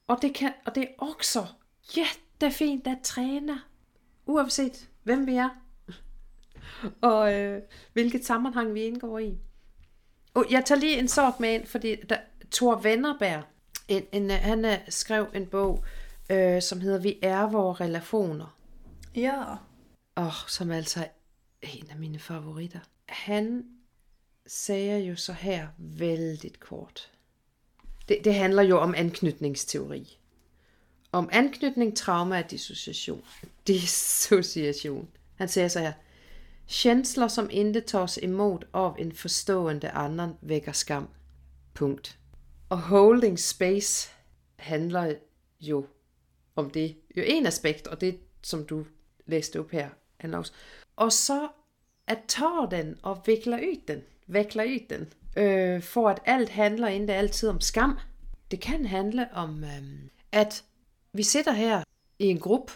och 0.05 0.19
det, 0.21 0.29
kan, 0.29 0.51
och 0.65 0.73
det 0.73 0.89
är 0.89 1.03
också 1.03 1.47
jättefint 1.93 2.88
att 2.88 3.03
träna 3.03 3.59
oavsett 4.25 4.89
vem 5.03 5.25
vi 5.25 5.38
är 5.38 5.50
och 7.01 7.34
øh, 7.34 7.62
hvilket 7.94 8.25
sammanhang 8.25 8.74
vi 8.74 8.82
indgår 8.82 9.20
i. 9.20 9.38
Og 10.34 10.46
jeg 10.51 10.65
tager 10.65 10.80
lige 10.80 11.00
en 11.00 11.08
sak 11.08 11.39
med 11.39 11.53
ind, 11.53 11.65
fordi 11.65 11.96
der, 11.96 12.18
Thor 12.51 12.75
Vennerberg, 12.75 13.44
en, 13.88 14.03
en, 14.12 14.30
han 14.30 14.80
skrev 14.89 15.27
en 15.34 15.48
bog, 15.48 15.86
øh, 16.30 16.62
som 16.62 16.82
hedder 16.82 17.00
Vi 17.00 17.20
er 17.22 17.48
vores 17.51 17.82
relationer. 17.82 18.58
Ja. 19.15 19.44
Og 20.15 20.32
som 20.48 20.72
altså 20.72 21.00
er 21.62 21.68
en 21.74 21.89
af 21.89 21.98
mine 21.98 22.20
favoritter. 22.20 22.80
Han 23.06 23.65
siger 24.48 24.98
jo 24.98 25.15
så 25.15 25.34
her 25.34 25.68
vældig 25.77 26.60
kort. 26.60 27.12
Det, 28.08 28.18
det 28.24 28.34
handler 28.36 28.63
jo 28.63 28.80
om 28.80 28.94
anknytningsteori. 28.98 30.18
Om 31.12 31.30
anknytning, 31.32 31.98
trauma 31.98 32.39
og 32.44 32.51
dissociation. 32.51 33.24
Dissociation. 33.67 35.08
Han 35.36 35.48
siger 35.48 35.67
så 35.67 35.79
her. 35.79 35.93
Känslor 36.67 37.27
som 37.27 37.50
inte 37.51 37.82
tas 37.82 38.20
emot 38.22 38.65
av 38.74 38.96
en 39.00 39.12
forstående 39.12 39.89
annan 39.91 40.36
vækker 40.41 40.72
skam. 40.72 41.08
Punkt. 41.74 42.17
Og 42.70 42.82
holding 42.82 43.39
space 43.39 44.10
handler 44.55 45.15
jo 45.60 45.86
om 46.55 46.70
det. 46.70 46.96
Jo 47.17 47.24
en 47.25 47.46
aspekt, 47.46 47.88
og 47.88 48.01
det 48.01 48.20
som 48.43 48.65
du 48.65 48.86
læste 49.25 49.60
op 49.60 49.72
her, 49.72 49.89
handler 50.17 50.38
også. 50.38 50.53
Og 50.96 51.12
så 51.12 51.48
at 52.08 52.20
tage 52.27 52.67
den 52.72 52.98
og 53.03 53.22
vikle 53.25 53.55
ud 53.55 53.82
den, 53.88 54.01
vikle 54.27 54.63
ud 54.63 54.88
den, 54.89 55.13
øh, 55.38 55.82
for 55.82 56.10
at 56.10 56.20
alt 56.25 56.50
handler 56.50 56.88
ikke 56.88 57.13
altid 57.13 57.50
om 57.50 57.62
skam. 57.62 57.98
Det 58.51 58.62
kan 58.62 58.86
handle 58.86 59.27
om, 59.34 59.63
øh, 59.63 60.10
at 60.32 60.63
vi 61.13 61.24
sitter 61.24 61.51
her 61.51 61.84
i 62.20 62.25
en 62.25 62.39
gruppe, 62.39 62.74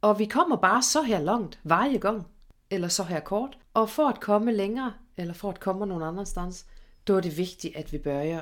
og 0.00 0.18
vi 0.18 0.24
kommer 0.24 0.56
bare 0.56 0.82
så 0.82 1.02
her 1.02 1.20
langt 1.20 1.58
hver 1.62 1.98
gang, 1.98 2.26
eller 2.70 2.88
så 2.88 3.04
her 3.04 3.20
kort. 3.20 3.58
Og 3.74 3.90
for 3.90 4.08
at 4.08 4.20
komme 4.20 4.52
længere, 4.52 4.92
eller 5.16 5.34
for 5.34 5.50
at 5.50 5.60
komme 5.60 5.86
nogen 5.86 6.02
anden 6.02 6.26
stans, 6.26 6.66
då 7.08 7.16
er 7.16 7.20
det 7.20 7.36
vigtigt, 7.36 7.76
at 7.76 7.92
vi 7.92 7.98
bør 7.98 8.40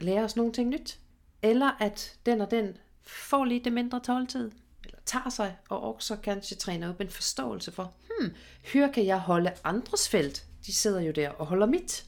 lære 0.00 0.24
os 0.24 0.36
nogle 0.36 0.52
ting 0.52 0.68
nyt. 0.68 1.00
Eller 1.42 1.70
at 1.80 2.18
den 2.26 2.40
og 2.40 2.50
den 2.50 2.76
får 3.02 3.44
lidt 3.44 3.72
mindre 3.72 4.00
tåltid, 4.00 4.50
eller 4.84 4.98
tager 5.06 5.30
sig, 5.30 5.56
og 5.68 5.94
også 5.94 6.16
kanskje 6.16 6.56
træner 6.56 6.88
op 6.88 7.00
en 7.00 7.08
forståelse 7.08 7.72
for, 7.72 7.92
hmm, 8.08 8.34
her 8.62 8.92
kan 8.92 9.06
jeg 9.06 9.18
holde 9.18 9.52
andres 9.64 10.08
felt. 10.08 10.46
De 10.66 10.74
sidder 10.74 11.00
jo 11.00 11.12
der 11.12 11.30
og 11.30 11.46
holder 11.46 11.66
mit. 11.66 12.06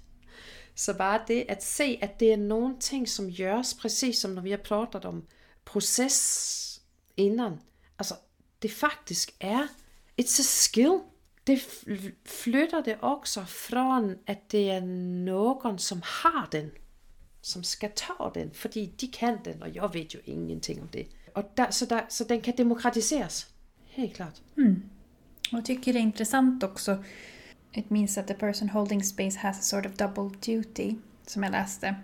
Så 0.75 0.95
bare 0.95 1.21
det 1.29 1.45
at 1.49 1.65
se, 1.65 1.99
at 2.03 2.21
det 2.21 2.33
er 2.33 2.37
nogle 2.37 2.77
ting, 2.81 3.09
som 3.09 3.33
gøres 3.33 3.75
præcis 3.75 4.19
som 4.19 4.31
når 4.31 4.43
vi 4.43 4.51
har 4.51 4.57
plottet 4.57 5.05
om 5.05 5.27
proces 5.65 6.83
inden. 7.17 7.61
Altså, 7.99 8.15
det 8.63 8.71
faktisk 8.71 9.35
er, 9.41 9.67
it's 10.21 10.41
a 10.41 10.43
skill. 10.43 11.01
Det 11.47 11.59
flytter 12.25 12.83
det 12.83 12.97
også 13.01 13.45
fra, 13.45 14.03
at 14.27 14.53
det 14.53 14.71
er 14.71 14.81
nogen, 15.25 15.79
som 15.79 16.03
har 16.05 16.49
den, 16.53 16.71
som 17.43 17.63
skal 17.63 17.91
tage 17.97 18.31
den, 18.35 18.51
fordi 18.55 18.87
de 19.01 19.09
kan 19.09 19.39
den, 19.45 19.63
og 19.63 19.75
jeg 19.75 19.91
ved 19.93 20.07
jo 20.15 20.21
ingenting 20.25 20.83
om 20.83 20.89
det. 20.89 21.07
Och 21.35 21.45
där, 21.57 21.71
så, 21.71 21.87
där, 21.87 22.05
så 22.09 22.25
den 22.25 22.41
kan 22.41 22.57
demokratiseras. 22.57 23.47
Helt 23.85 24.15
klart. 24.15 24.41
Mm. 24.57 24.83
Och 25.53 25.59
jag 25.59 25.65
tycker 25.65 25.93
det 25.93 25.99
är 25.99 26.03
intressant 26.03 26.63
också. 26.63 27.05
It 27.73 27.91
means 27.91 28.15
that 28.15 28.27
the 28.27 28.35
person 28.35 28.69
holding 28.69 29.03
space 29.03 29.39
has 29.39 29.59
a 29.59 29.63
sort 29.63 29.87
of 29.87 29.93
double 29.93 30.39
duty, 30.47 30.95
som 31.27 31.43
jag 31.43 31.53
läste. 31.53 31.95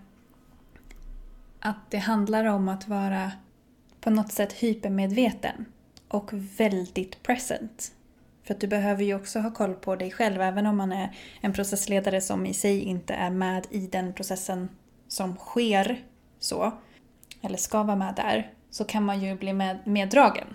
Att 1.60 1.90
det 1.90 1.98
handlar 1.98 2.44
om 2.44 2.68
att 2.68 2.88
vara 2.88 3.32
på 4.00 4.10
något 4.10 4.32
sätt 4.32 4.52
hypermedveten 4.52 5.64
och 6.08 6.30
väldigt 6.32 7.22
present. 7.22 7.92
För 8.44 8.54
att 8.54 8.60
du 8.60 8.66
behöver 8.66 9.04
ju 9.04 9.14
också 9.14 9.38
ha 9.38 9.50
koll 9.50 9.74
på 9.74 9.96
dig 9.96 10.10
själv, 10.10 10.40
även 10.40 10.66
om 10.66 10.76
man 10.76 10.92
är 10.92 11.16
en 11.40 11.52
processledare 11.52 12.20
som 12.20 12.46
i 12.46 12.54
sig 12.54 12.80
inte 12.80 13.14
är 13.14 13.30
med 13.30 13.66
i 13.70 13.86
den 13.86 14.12
processen 14.12 14.68
som 15.08 15.36
sker 15.36 16.04
så, 16.38 16.72
eller 17.42 17.56
ska 17.56 17.82
vara 17.82 17.96
med 17.96 18.14
där, 18.14 18.52
så 18.70 18.84
kan 18.84 19.04
man 19.04 19.20
ju 19.20 19.34
bli 19.34 19.52
med, 19.52 19.78
meddragen. 19.84 20.46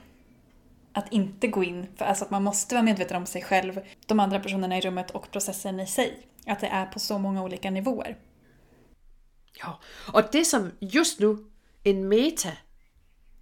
Att 0.93 1.13
inte 1.13 1.47
gå 1.47 1.63
in, 1.63 1.87
för 1.95 2.05
alltså 2.05 2.25
att 2.25 2.31
man 2.31 2.43
måste 2.43 2.75
vara 2.75 2.85
medveten 2.85 3.17
om 3.17 3.25
sig 3.25 3.41
själv, 3.41 3.81
de 4.05 4.19
andra 4.19 4.39
personerna 4.39 4.77
i 4.77 4.81
rummet 4.81 5.11
och 5.11 5.31
processen 5.31 5.79
i 5.79 5.87
sig. 5.87 6.27
Att 6.45 6.59
det 6.59 6.67
är 6.67 6.85
på 6.85 6.99
så 6.99 7.19
många 7.19 7.43
olika 7.43 7.71
nivåer. 7.71 8.17
Ja, 9.59 9.79
och 10.13 10.21
det 10.31 10.45
som 10.45 10.71
just 10.79 11.19
nu, 11.19 11.37
en 11.83 12.07
meta 12.07 12.49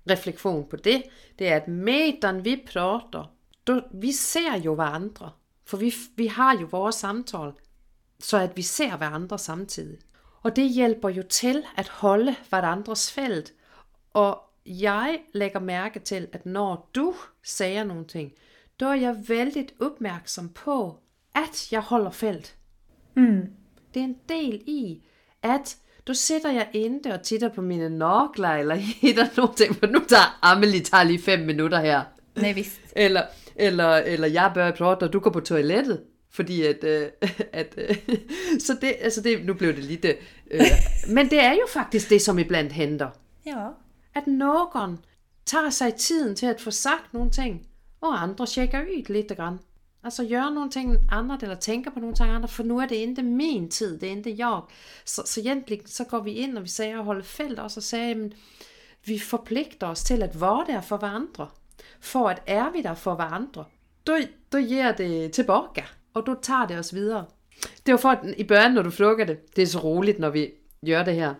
meta-reflektion 0.03 0.65
på 0.70 0.75
det, 0.75 1.03
det 1.36 1.48
är 1.48 1.58
att 1.58 1.67
medan 1.67 2.41
vi 2.41 2.58
pratar, 2.58 3.27
då, 3.63 3.88
vi 3.91 4.13
ser 4.13 4.55
ju 4.58 4.75
varandra. 4.75 5.31
För 5.65 5.77
vi, 5.77 5.93
vi 6.15 6.27
har 6.27 6.53
ju 6.53 6.65
våra 6.65 6.91
samtal, 6.91 7.53
så 8.20 8.38
att 8.38 8.58
vi 8.58 8.63
ser 8.63 8.98
varandra 8.98 9.38
samtidigt. 9.38 10.05
Og 10.43 10.55
det 10.55 10.67
hjælper 10.67 11.10
jo 11.10 11.24
til 11.24 11.63
at 11.77 11.88
holde 11.88 12.36
hverandres 12.50 13.12
felt. 13.12 13.53
Og 14.13 14.39
jeg 14.65 15.20
lægger 15.34 15.60
mærke 15.60 16.00
til, 16.00 16.27
at 16.34 16.46
når 16.46 16.89
du 16.96 17.15
siger 17.43 17.84
nogle 17.84 18.05
ting, 18.05 18.31
då 18.79 18.86
er 18.88 18.93
jeg 18.93 19.29
vældig 19.29 19.67
opmærksom 19.79 20.50
på, 20.50 21.00
at 21.36 21.72
jeg 21.72 21.81
holder 21.81 22.12
felt. 22.12 22.58
Mm. 23.15 23.53
Det 23.93 24.00
er 24.00 24.03
en 24.03 24.20
del 24.29 24.63
i, 24.65 25.03
at 25.41 25.77
du 26.08 26.13
sidder 26.13 26.51
jeg 26.51 26.67
inde 26.74 27.13
og 27.13 27.22
titter 27.22 27.50
på 27.50 27.62
mine 27.62 27.89
nokler, 27.89 28.50
eller 28.50 28.75
hitter 29.01 29.27
nogle 29.38 29.53
ting, 29.55 29.75
for 29.75 29.88
nu 29.88 30.00
tager 30.08 30.39
Amelie 30.41 30.79
tager 30.79 31.03
lige 31.03 31.22
fem 31.22 31.39
minutter 31.39 31.79
her. 31.79 32.01
Nej, 32.36 32.53
vist. 32.53 32.81
Eller, 32.96 33.24
eller, 33.55 33.96
eller 33.96 34.27
jeg 34.27 34.51
bør 34.53 34.72
prøve, 34.72 34.89
og 35.01 35.13
du 35.13 35.20
går 35.20 35.31
på 35.31 35.39
toilettet. 35.39 36.01
Fordi 36.34 36.62
at, 36.62 36.84
øh, 36.84 37.10
at 37.62 37.75
øh, 37.77 37.98
så 38.65 38.77
det, 38.81 38.93
altså 39.01 39.22
det, 39.22 39.46
nu 39.46 39.53
blev 39.53 39.75
det 39.75 39.84
lidt, 39.84 40.05
øh, 40.51 40.62
men 41.08 41.29
det 41.29 41.39
er 41.39 41.51
jo 41.51 41.65
faktisk 41.70 42.10
det, 42.10 42.22
som 42.22 42.39
iblandt 42.39 42.72
henter. 42.72 43.10
Ja. 43.46 43.67
At 44.15 44.27
nogen 44.27 45.00
tager 45.46 45.70
sig 45.70 45.93
tiden 45.93 46.36
til 46.36 46.46
at 46.46 46.62
få 46.62 46.72
sagt 46.72 47.13
nogle 47.13 47.31
ting, 47.31 47.67
og 48.01 48.24
andre 48.24 48.46
tjekker 48.46 48.81
ud 48.81 49.13
lidt 49.13 49.38
grann. 49.38 49.60
Altså 50.03 50.25
gøre 50.25 50.51
nogle 50.51 50.70
ting 50.70 50.98
andet, 51.12 51.43
eller 51.43 51.55
tænke 51.55 51.91
på 51.91 52.00
nogle 52.00 52.15
ting 52.15 52.29
andre, 52.29 52.48
for 52.48 52.63
nu 52.63 52.79
er 52.79 52.86
det 52.86 52.96
ikke 52.96 53.24
min 53.24 53.70
tid, 53.70 54.00
det 54.00 54.12
er 54.12 54.15
ikke 54.15 54.36
jeg. 54.38 54.62
Så, 55.05 55.22
så 55.25 55.41
egentlig 55.41 55.81
så 55.86 56.03
går 56.03 56.20
vi 56.20 56.31
ind, 56.31 56.58
og 56.58 56.63
vi 56.63 56.70
sagde 56.70 56.93
at 56.93 57.03
holde 57.03 57.24
felt 57.24 57.60
også, 57.60 57.79
og 57.79 57.84
sagde, 57.84 58.12
at 58.12 58.31
vi 59.05 59.20
forpligter 59.20 59.88
os 59.88 60.03
til 60.03 60.24
at 60.24 60.41
være 60.41 60.65
der 60.67 60.81
for 60.81 60.98
hverandre. 60.98 61.48
For 62.00 62.29
at 62.29 62.41
er 62.48 62.72
vi 62.72 62.81
der 62.81 62.93
for 62.93 63.15
hverandre, 63.15 63.65
du, 64.08 64.17
då 64.53 64.58
ger 64.58 64.91
det 64.91 65.31
tilbage, 65.31 65.86
og 66.13 66.25
du 66.25 66.36
tager 66.41 66.67
det 66.67 66.79
os 66.79 66.93
videre. 66.93 67.25
Det 67.86 67.91
var 67.91 67.98
for, 67.98 68.10
at 68.10 68.20
i 68.38 68.43
børn, 68.43 68.74
når 68.74 68.81
du 68.81 68.89
flukker 68.89 69.25
det, 69.25 69.55
det 69.55 69.62
er 69.62 69.67
så 69.67 69.79
roligt, 69.79 70.20
når 70.20 70.29
vi 70.29 70.51
gør 70.86 71.03
det 71.03 71.15
her, 71.15 71.34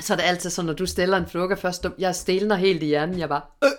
så 0.00 0.12
er 0.12 0.16
det 0.16 0.24
altid 0.24 0.50
sådan, 0.50 0.66
når 0.66 0.74
du 0.74 0.86
stiller 0.86 1.16
en 1.16 1.26
flukker 1.26 1.56
først, 1.56 1.86
jeg 1.98 2.14
stelner 2.14 2.56
helt 2.56 2.82
i 2.82 2.86
hjernen, 2.86 3.18
jeg 3.18 3.28
bare, 3.28 3.42
øh. 3.64 3.70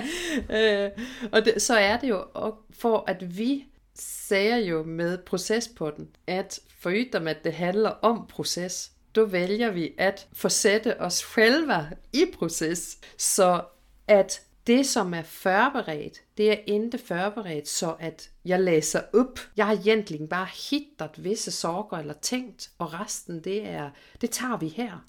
øh, 0.56 0.90
og 1.32 1.44
det, 1.44 1.62
så 1.62 1.74
er 1.74 1.96
det 1.96 2.08
jo 2.08 2.24
for, 2.70 3.04
at 3.06 3.38
vi 3.38 3.64
sager 3.94 4.56
jo 4.56 4.82
med 4.82 5.18
proces 5.18 5.68
på 5.68 5.90
den, 5.90 6.08
at 6.26 6.60
foruden 6.78 7.28
at 7.28 7.44
det 7.44 7.52
handler 7.52 7.90
om 7.90 8.26
proces, 8.26 8.90
då 9.14 9.24
vælger 9.24 9.70
vi 9.70 9.92
at 9.98 10.28
forsætte 10.32 11.00
os 11.00 11.24
selv 11.34 11.70
i 12.12 12.24
proces, 12.38 12.98
så 13.16 13.62
at 14.08 14.42
det, 14.66 14.86
som 14.86 15.14
er 15.14 15.22
forberedt, 15.22 16.20
det 16.36 16.50
er 16.50 16.56
ikke 16.66 16.98
forberedt, 16.98 17.68
så 17.68 17.94
at 18.00 18.30
jeg 18.44 18.60
læser 18.60 19.00
op. 19.14 19.38
Jeg 19.56 19.66
har 19.66 19.78
egentlig 19.86 20.28
bare 20.28 20.46
hittet 20.70 21.24
visse 21.24 21.50
sorger 21.50 21.98
eller 21.98 22.14
tænkt, 22.22 22.70
og 22.78 23.00
resten, 23.00 23.40
det 23.40 23.68
er, 23.68 23.90
det 24.20 24.30
tager 24.30 24.56
vi 24.56 24.68
her. 24.68 25.04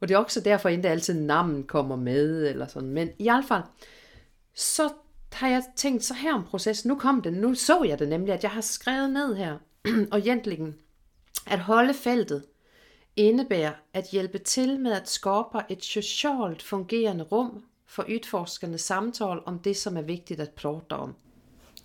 Og 0.00 0.08
det 0.08 0.14
er 0.14 0.18
også 0.18 0.40
derfor, 0.40 0.68
ikke 0.68 0.88
altid 0.88 1.14
navn 1.14 1.62
kommer 1.62 1.96
med, 1.96 2.48
eller 2.48 2.66
sådan. 2.66 2.88
Men 2.88 3.10
i 3.18 3.24
hvert 3.24 3.44
fald, 3.48 3.62
så 4.54 4.92
har 5.32 5.48
jeg 5.48 5.62
tænkt 5.76 6.04
så 6.04 6.14
her 6.14 6.34
om 6.34 6.44
processen. 6.44 6.88
Nu 6.88 6.98
kom 6.98 7.22
det, 7.22 7.32
nu 7.32 7.54
så 7.54 7.84
jeg 7.84 7.98
det 7.98 8.08
nemlig, 8.08 8.34
at 8.34 8.42
jeg 8.42 8.50
har 8.50 8.60
skrevet 8.60 9.10
ned 9.10 9.34
her, 9.34 9.58
og 10.12 10.18
egentlig, 10.18 10.74
at 11.46 11.58
holde 11.58 11.94
feltet 11.94 12.44
indebærer 13.16 13.72
at 13.92 14.04
hjælpe 14.12 14.38
til 14.38 14.80
med 14.80 14.92
at 14.92 15.08
skabe 15.08 15.58
et 15.68 15.84
socialt 15.84 16.62
fungerende 16.62 17.24
rum 17.24 17.64
for 17.86 18.02
udforskende 18.02 18.78
samtal 18.78 19.40
om 19.46 19.58
det, 19.58 19.76
som 19.76 19.96
er 19.96 20.02
vigtigt 20.02 20.40
at 20.40 20.50
prate 20.50 20.92
om. 20.92 21.14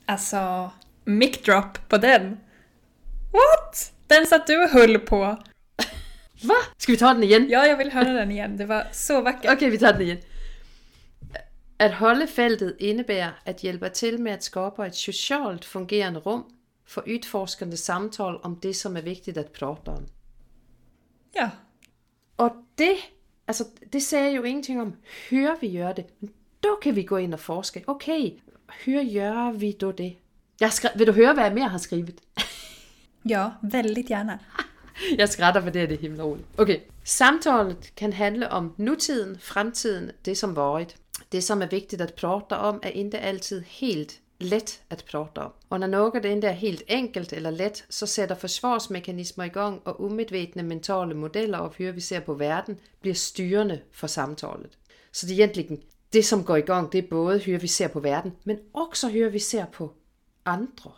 Alltså, 0.08 0.70
mic 1.06 1.44
drop 1.46 1.80
på 1.90 1.98
den. 1.98 2.40
What? 3.34 3.94
Den 4.10 4.26
satt 4.26 4.48
du 4.48 4.64
och 4.64 4.70
höll 4.70 5.00
på. 5.00 5.38
Va? 6.44 6.56
Ska 6.78 6.92
vi 6.92 6.98
ta 6.98 7.14
den 7.14 7.24
igen? 7.24 7.50
Ja, 7.50 7.66
jag 7.66 7.78
vill 7.78 7.92
höra 7.92 8.14
den 8.14 8.32
igen. 8.32 8.58
Det 8.58 8.66
var 8.66 8.88
så 8.92 9.22
vackert. 9.22 9.46
Okej, 9.46 9.56
okay, 9.56 9.70
vi 9.72 9.78
tager 9.78 9.94
den 9.94 10.02
igen. 10.02 10.18
At 11.80 11.94
holde 11.94 12.28
feltet 12.28 12.76
indebærer 12.80 13.32
at 13.46 13.56
hjælpe 13.56 13.90
til 13.90 14.22
med 14.22 14.32
at 14.32 14.44
skabe 14.44 14.86
et 14.88 14.96
socialt 14.96 15.66
fungerende 15.66 16.20
rum 16.20 16.54
for 16.86 17.04
udforskende 17.08 17.78
samtal 17.78 18.38
om 18.44 18.56
det, 18.56 18.76
som 18.76 18.98
er 18.98 19.02
vigtigt 19.02 19.38
at 19.38 19.52
prate 19.52 19.90
om. 19.90 20.08
Ja. 21.36 21.50
Og 22.38 22.52
det, 22.78 22.96
altså, 23.48 23.64
det 23.94 24.04
sagde 24.04 24.36
jo 24.36 24.44
ingenting 24.44 24.82
om, 24.82 24.94
hører 25.30 25.56
vi 25.62 25.78
gøre 25.78 25.94
det? 25.94 26.06
Men 26.20 26.32
då 26.64 26.80
kan 26.82 26.96
vi 26.96 27.04
gå 27.04 27.18
ind 27.18 27.34
og 27.34 27.40
forske. 27.40 27.84
Okay, 27.88 28.32
hur 28.86 29.14
gør 29.14 29.52
vi 29.52 29.72
då 29.72 29.92
det? 29.92 30.16
Jeg 30.60 30.74
skrev, 30.74 30.92
vil 30.96 31.08
du 31.08 31.12
høre, 31.12 31.34
hvad 31.34 31.44
jeg 31.44 31.54
mere 31.54 31.68
har 31.68 31.78
skrevet? 31.78 32.22
ja, 33.30 33.50
väldigt 33.62 34.08
gärna. 34.08 34.38
Jeg 35.18 35.30
skrætter, 35.30 35.62
for 35.62 35.70
det 35.70 35.82
er 35.82 35.88
det 35.88 36.00
himla 36.00 36.24
roligt. 36.24 36.48
Okay. 36.58 36.80
Samtalet 37.04 37.92
kan 37.96 38.14
handle 38.14 38.50
om 38.50 38.74
nutiden, 38.78 39.40
fremtiden, 39.40 40.12
det 40.26 40.38
som 40.38 40.56
varit. 40.56 40.96
Det 41.32 41.44
som 41.44 41.62
er 41.62 41.66
vigtigt 41.66 42.02
at 42.02 42.14
prata 42.14 42.56
om, 42.56 42.80
er 42.84 42.90
ikke 42.90 43.18
altid 43.18 43.62
helt 43.62 44.22
let 44.40 44.82
at 44.90 45.06
prate 45.12 45.40
om. 45.40 45.52
Og 45.70 45.80
når 45.80 45.88
noget 45.88 46.24
det 46.24 46.44
er 46.44 46.52
helt 46.52 46.84
enkelt 46.88 47.34
eller 47.34 47.52
let, 47.52 47.86
så 47.90 48.06
sætter 48.06 48.36
forsvarsmekanismer 48.36 49.44
i 49.44 49.50
gang, 49.50 49.82
og 49.86 50.02
umedvetne 50.02 50.64
mentale 50.64 51.14
modeller 51.14 51.58
og 51.58 51.74
hur 51.78 51.92
vi 51.92 52.02
ser 52.02 52.20
på 52.20 52.34
verden, 52.34 52.80
bliver 53.02 53.16
styrende 53.16 53.82
for 53.92 54.08
samtalet. 54.08 54.78
Så 55.12 55.28
det 55.28 55.40
er 55.40 55.48
egentlig 55.48 55.80
det, 56.14 56.26
som 56.26 56.44
går 56.44 56.56
i 56.56 56.62
gang, 56.62 56.92
det 56.92 56.98
er 57.04 57.10
både 57.10 57.42
hur 57.46 57.58
vi 57.58 57.68
ser 57.68 57.88
på 57.88 58.00
verden, 58.00 58.34
men 58.44 58.60
også 58.74 59.10
hur 59.10 59.30
vi 59.30 59.40
ser 59.40 59.66
på 59.66 59.94
andre, 60.46 60.92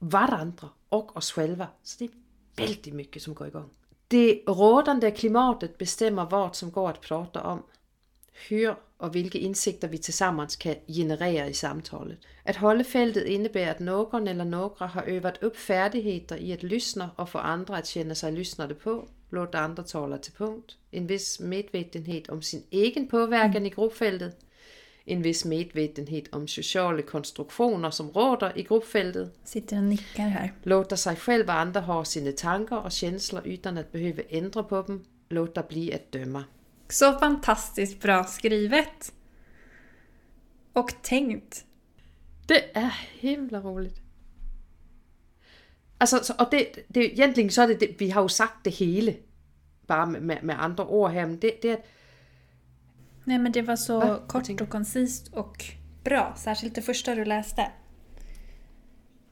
varandra 0.00 0.68
og 0.90 1.10
os 1.14 1.30
själva. 1.30 1.66
Så 1.82 1.96
det 1.98 2.10
er 2.10 2.14
vældig 2.56 2.94
mycket, 2.94 3.22
som 3.22 3.34
går 3.34 3.44
i 3.44 3.50
gang. 3.50 3.72
Det 4.10 4.40
rådende 4.48 5.10
klimatet 5.10 5.70
bestemmer, 5.70 6.24
hvad 6.24 6.48
som 6.52 6.70
går 6.70 6.88
at 6.88 7.00
prate 7.00 7.42
om. 7.42 7.64
Hør 8.50 8.87
og 8.98 9.10
hvilke 9.10 9.38
indsigter 9.38 9.88
vi 9.88 9.98
tilsammen 9.98 10.48
kan 10.60 10.76
generere 10.96 11.50
i 11.50 11.52
samtalet. 11.52 12.18
At 12.44 12.56
holde 12.56 12.84
feltet 12.84 13.24
indebærer, 13.24 13.70
at 13.70 13.80
nogen 13.80 14.28
eller 14.28 14.44
nogle 14.44 14.70
har 14.78 15.04
øvet 15.06 15.38
op 15.44 15.56
færdigheder 15.56 16.36
i 16.36 16.50
at 16.50 16.62
lysne 16.62 17.10
og 17.16 17.28
få 17.28 17.38
andre 17.38 17.78
at 17.78 17.90
kende 17.94 18.14
sig 18.14 18.32
lysnede 18.32 18.74
på, 18.74 19.08
låte 19.30 19.58
andre 19.58 19.82
tale 19.82 20.18
til 20.18 20.32
punkt, 20.32 20.78
en 20.92 21.08
vis 21.08 21.40
medvetenhed 21.40 22.28
om 22.28 22.42
sin 22.42 22.62
egen 22.72 23.08
påvirkning 23.08 23.66
i 23.66 23.70
gruppefeltet, 23.70 24.32
en 25.06 25.24
vis 25.24 25.44
medvetenhed 25.44 26.22
om 26.32 26.48
sociale 26.48 27.02
konstruktioner, 27.02 27.90
som 27.90 28.08
råder 28.08 28.52
i 28.56 28.62
gruppefeltet. 28.62 29.30
Sitter 29.44 29.76
og 29.76 29.82
nikker 29.82 30.22
her. 30.22 30.48
Låter 30.64 30.96
sig 30.96 31.18
selv, 31.18 31.48
og 31.48 31.60
andre 31.60 31.80
har 31.80 32.02
sine 32.04 32.32
tanker 32.32 32.76
og 32.76 32.90
känslor 32.92 33.40
uden 33.40 33.78
at 33.78 33.86
behøve 33.86 34.34
ændre 34.34 34.64
på 34.64 34.84
dem. 34.86 35.04
Låter 35.30 35.62
blive 35.62 35.94
at 35.94 36.12
dømme. 36.12 36.44
Så 36.88 37.18
fantastiskt 37.18 38.00
bra 38.00 38.24
skrivet. 38.24 39.12
Och 40.72 41.02
tänkt. 41.02 41.64
Det 42.46 42.70
er 42.74 42.94
himla 43.20 43.60
roligt. 43.60 44.02
Altså, 46.00 46.20
så, 46.22 46.34
og 46.38 46.46
det, 46.50 46.66
det, 46.94 47.12
egentlig 47.12 47.52
så 47.52 47.62
er 47.62 47.66
det, 47.66 47.80
det, 47.80 47.96
vi 47.98 48.10
har 48.10 48.22
jo 48.22 48.28
sagt 48.28 48.64
det 48.64 48.70
hele, 48.70 49.16
bare 49.86 50.06
med, 50.06 50.20
med, 50.20 50.42
med 50.42 50.54
andre 50.58 50.86
ord 50.86 51.10
her, 51.10 51.26
men 51.26 51.36
det, 51.36 51.52
det 51.62 51.70
er, 51.70 51.76
Nej 53.24 53.38
men 53.38 53.52
det 53.52 53.62
var 53.62 53.76
så 53.76 54.00
Va? 54.00 54.18
kort 54.28 54.60
och 54.60 54.68
koncist 54.68 55.28
och 55.28 55.64
bra, 56.04 56.34
särskilt 56.36 56.74
det 56.74 56.82
första 56.82 57.14
du 57.14 57.24
läste. 57.24 57.70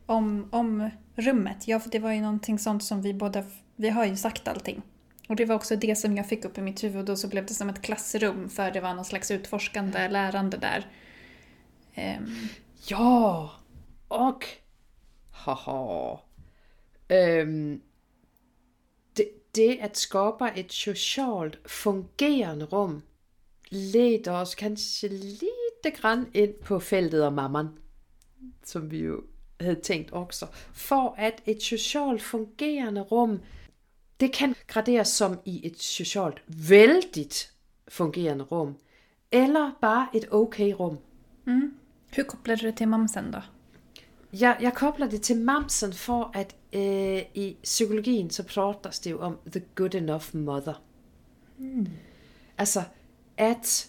Om, 0.07 0.49
om 0.53 0.91
rummet, 1.15 1.69
ja 1.69 1.81
för 1.81 1.91
det 1.91 1.99
var 1.99 2.13
ju 2.13 2.21
någonting 2.21 2.59
sånt 2.59 2.85
som 2.85 3.03
vi 3.03 3.15
båda, 3.15 3.45
vi 3.77 3.89
har 3.89 4.05
ju 4.05 4.17
sagt 4.17 4.49
allting. 4.49 4.83
Och 5.27 5.37
det 5.37 5.45
var 5.45 5.55
också 5.55 5.77
det 5.77 5.97
som 5.97 6.17
jag 6.17 6.29
fick 6.29 6.45
upp 6.45 6.59
i 6.59 6.61
mitt 6.61 6.85
huvud 6.85 6.97
och 6.97 7.05
då 7.05 7.17
så 7.17 7.29
blev 7.29 7.47
det 7.47 7.55
som 7.55 7.69
ett 7.69 7.83
klassrum 7.83 8.49
för 8.51 8.71
det 8.71 8.81
var 8.81 8.95
någon 8.95 9.05
slags 9.05 9.31
utforskande 9.31 10.09
lärande 10.09 10.57
där. 10.57 10.87
Um. 11.97 12.49
Ja! 12.89 13.51
Och... 14.09 14.45
Haha. 15.31 16.21
Um, 17.09 17.81
det, 19.17 19.29
det 19.55 19.79
at 19.81 19.97
skapa 19.97 20.51
et 20.57 20.73
socialt 20.73 21.59
fungerende 21.67 22.65
rum 22.65 23.03
leder 23.69 24.33
os 24.33 24.55
kanskje 24.55 25.09
lite 25.09 25.91
grann 26.01 26.27
ind 26.33 26.61
på 26.65 26.81
feltet 26.81 27.23
om 27.23 27.35
mamman, 27.35 27.69
som 28.65 28.91
vi 28.91 28.99
jo 28.99 29.23
havde 29.61 29.81
tænkt 29.81 30.13
også. 30.13 30.47
For 30.73 31.15
at 31.19 31.43
et 31.47 31.63
socialt 31.63 32.23
fungerende 32.23 33.01
rum 33.01 33.41
det 34.21 34.33
kan 34.33 34.55
graderes 34.67 35.09
som 35.09 35.39
i 35.45 35.67
et 35.67 35.79
socialt 35.79 36.43
vældigt 36.47 37.53
fungerende 37.89 38.45
rum, 38.45 38.77
eller 39.33 39.73
bare 39.81 40.09
et 40.15 40.25
okay 40.31 40.73
rum. 40.73 40.99
Mm. 41.45 41.75
Hur 42.17 42.23
kopplar 42.23 42.57
du 42.57 42.67
det 42.67 42.77
til 42.77 42.89
mamsen 42.89 43.31
då? 43.33 43.41
Jeg, 44.33 44.57
jeg 44.61 44.75
kobler 44.75 45.09
det 45.09 45.23
til 45.23 45.37
mamsen 45.37 45.93
for, 45.93 46.31
at 46.35 46.57
øh, 46.73 47.23
i 47.35 47.57
psykologien 47.63 48.31
så 48.31 48.43
prates 48.43 48.99
det 48.99 49.11
jo 49.11 49.21
om 49.21 49.39
the 49.53 49.63
good 49.75 49.95
enough 49.95 50.37
mother. 50.37 50.83
Mm. 51.59 51.89
Altså, 52.59 52.83
at 53.37 53.89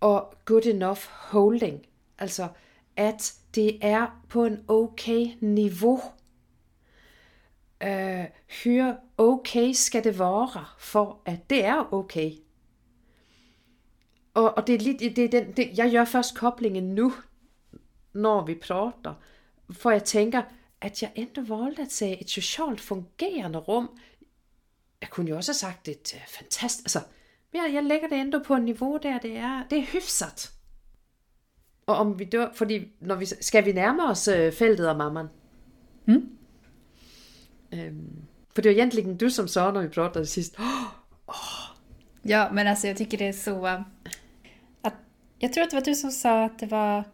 og 0.00 0.34
good 0.44 0.66
enough 0.66 1.00
holding. 1.08 1.86
Altså, 2.18 2.48
at 2.96 3.34
det 3.54 3.78
er 3.80 4.22
på 4.28 4.44
en 4.44 4.58
okay 4.68 5.26
niveau 5.40 6.00
øh, 7.82 8.24
høre, 8.64 8.96
okay 9.18 9.72
skal 9.72 10.04
det 10.04 10.18
være, 10.18 10.64
for 10.78 11.22
at 11.24 11.50
det 11.50 11.64
er 11.64 11.94
okay. 11.94 12.32
Og, 14.34 14.56
og 14.56 14.66
det 14.66 14.74
er 14.74 14.78
lidt, 14.78 15.00
det 15.16 15.18
er 15.18 15.28
den, 15.28 15.52
det, 15.52 15.78
jeg 15.78 15.90
gør 15.92 16.04
først 16.04 16.36
koblingen 16.36 16.94
nu, 16.94 17.12
når 18.12 18.44
vi 18.44 18.54
prater, 18.54 19.14
for 19.70 19.90
jeg 19.90 20.04
tænker, 20.04 20.42
at 20.80 21.02
jeg 21.02 21.12
endda 21.14 21.40
valgte 21.40 21.82
at 21.82 21.92
sige 21.92 22.20
et 22.20 22.30
socialt 22.30 22.80
fungerende 22.80 23.58
rum. 23.58 23.98
Jeg 25.00 25.10
kunne 25.10 25.30
jo 25.30 25.36
også 25.36 25.52
have 25.52 25.56
sagt 25.56 25.88
et 25.88 26.14
uh, 26.14 26.20
fantastisk, 26.28 26.84
altså, 26.84 27.00
jeg, 27.54 27.70
jeg 27.74 27.84
lægger 27.84 28.08
det 28.08 28.20
endda 28.20 28.38
på 28.38 28.54
et 28.54 28.62
niveau 28.62 28.98
der, 29.02 29.18
det 29.18 29.36
er, 29.36 29.64
det 29.70 29.78
er 29.78 29.82
hyfsat. 29.82 30.52
Og 31.86 31.96
om 31.96 32.18
vi 32.18 32.24
dør, 32.24 32.52
fordi 32.52 32.92
når 33.00 33.14
vi, 33.14 33.26
skal 33.26 33.64
vi 33.64 33.72
nærme 33.72 34.04
os 34.04 34.28
uh, 34.28 34.52
feltet 34.52 34.88
og 34.88 34.96
mamman? 34.96 35.26
Mm? 36.06 36.38
Um, 37.74 38.26
för 38.54 38.62
det 38.62 38.68
var 38.68 38.74
egentligen 38.74 39.16
du 39.16 39.30
som 39.30 39.48
sa 39.48 39.70
när 39.72 39.80
vi 39.82 39.88
pratade 39.88 40.26
sist. 40.26 40.58
Oh. 40.58 40.84
Ja, 42.22 42.48
men 42.52 42.66
alltså 42.66 42.86
jag 42.86 42.96
tycker 42.96 43.18
det 43.18 43.28
är 43.28 43.32
så... 43.32 43.66
Att, 44.82 44.94
jag 45.38 45.52
tror 45.52 45.64
att 45.64 45.70
det 45.70 45.76
var 45.76 45.84
du 45.84 45.94
som 45.94 46.10
sa 46.10 46.44
att 46.44 46.58
det 46.58 46.66
var 46.66 47.04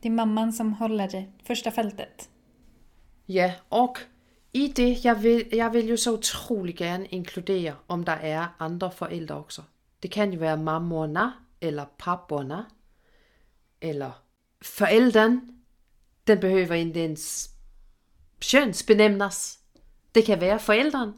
din 0.00 0.14
mamman 0.14 0.52
som 0.52 0.72
håller 0.72 1.08
det 1.08 1.32
första 1.44 1.70
fältet. 1.70 2.28
Ja, 3.26 3.52
och 3.68 3.98
i 4.52 4.68
det, 4.68 5.04
jag 5.04 5.14
vill, 5.14 5.48
jag 5.52 5.70
vill 5.70 5.88
ju 5.88 5.96
så 5.96 6.14
otroligt 6.14 6.80
gärna 6.80 7.06
inkludera 7.06 7.76
om 7.86 8.04
det 8.04 8.12
är 8.12 8.46
andra 8.58 8.90
föräldrar 8.90 9.38
också. 9.38 9.64
Det 10.00 10.08
kan 10.08 10.32
ju 10.32 10.38
vara 10.38 10.56
mammorna 10.56 11.32
eller 11.60 11.84
papporna. 11.84 12.66
eller 13.80 14.12
föräldern, 14.60 15.62
den 16.24 16.40
behöver 16.40 16.76
inte 16.76 17.00
ens 17.00 17.48
könsbenämnas. 18.40 19.58
Det 20.14 20.24
kan 20.24 20.40
være 20.40 20.58
forældren. 20.58 21.12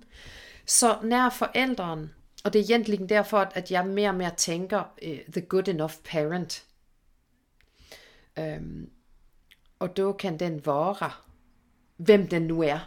Så 0.67 1.03
när 1.03 1.31
föräldern, 1.31 2.09
och 2.45 2.51
det 2.51 2.59
är 2.59 2.63
egentligen 2.63 3.07
därför 3.07 3.43
att 3.43 3.71
jag 3.71 3.87
mer 3.87 4.09
och 4.09 4.15
mer 4.15 4.31
tänker 4.31 4.79
uh, 4.79 5.11
øh, 5.11 5.33
the 5.33 5.41
good 5.41 5.69
enough 5.69 5.95
parent. 6.13 6.65
Øhm, 8.39 8.57
um, 8.57 8.91
och 9.79 9.95
då 9.97 10.13
kan 10.13 10.37
den 10.37 10.61
vara 10.65 11.13
vem 11.97 12.27
den 12.27 12.47
nu 12.47 12.65
är 12.65 12.81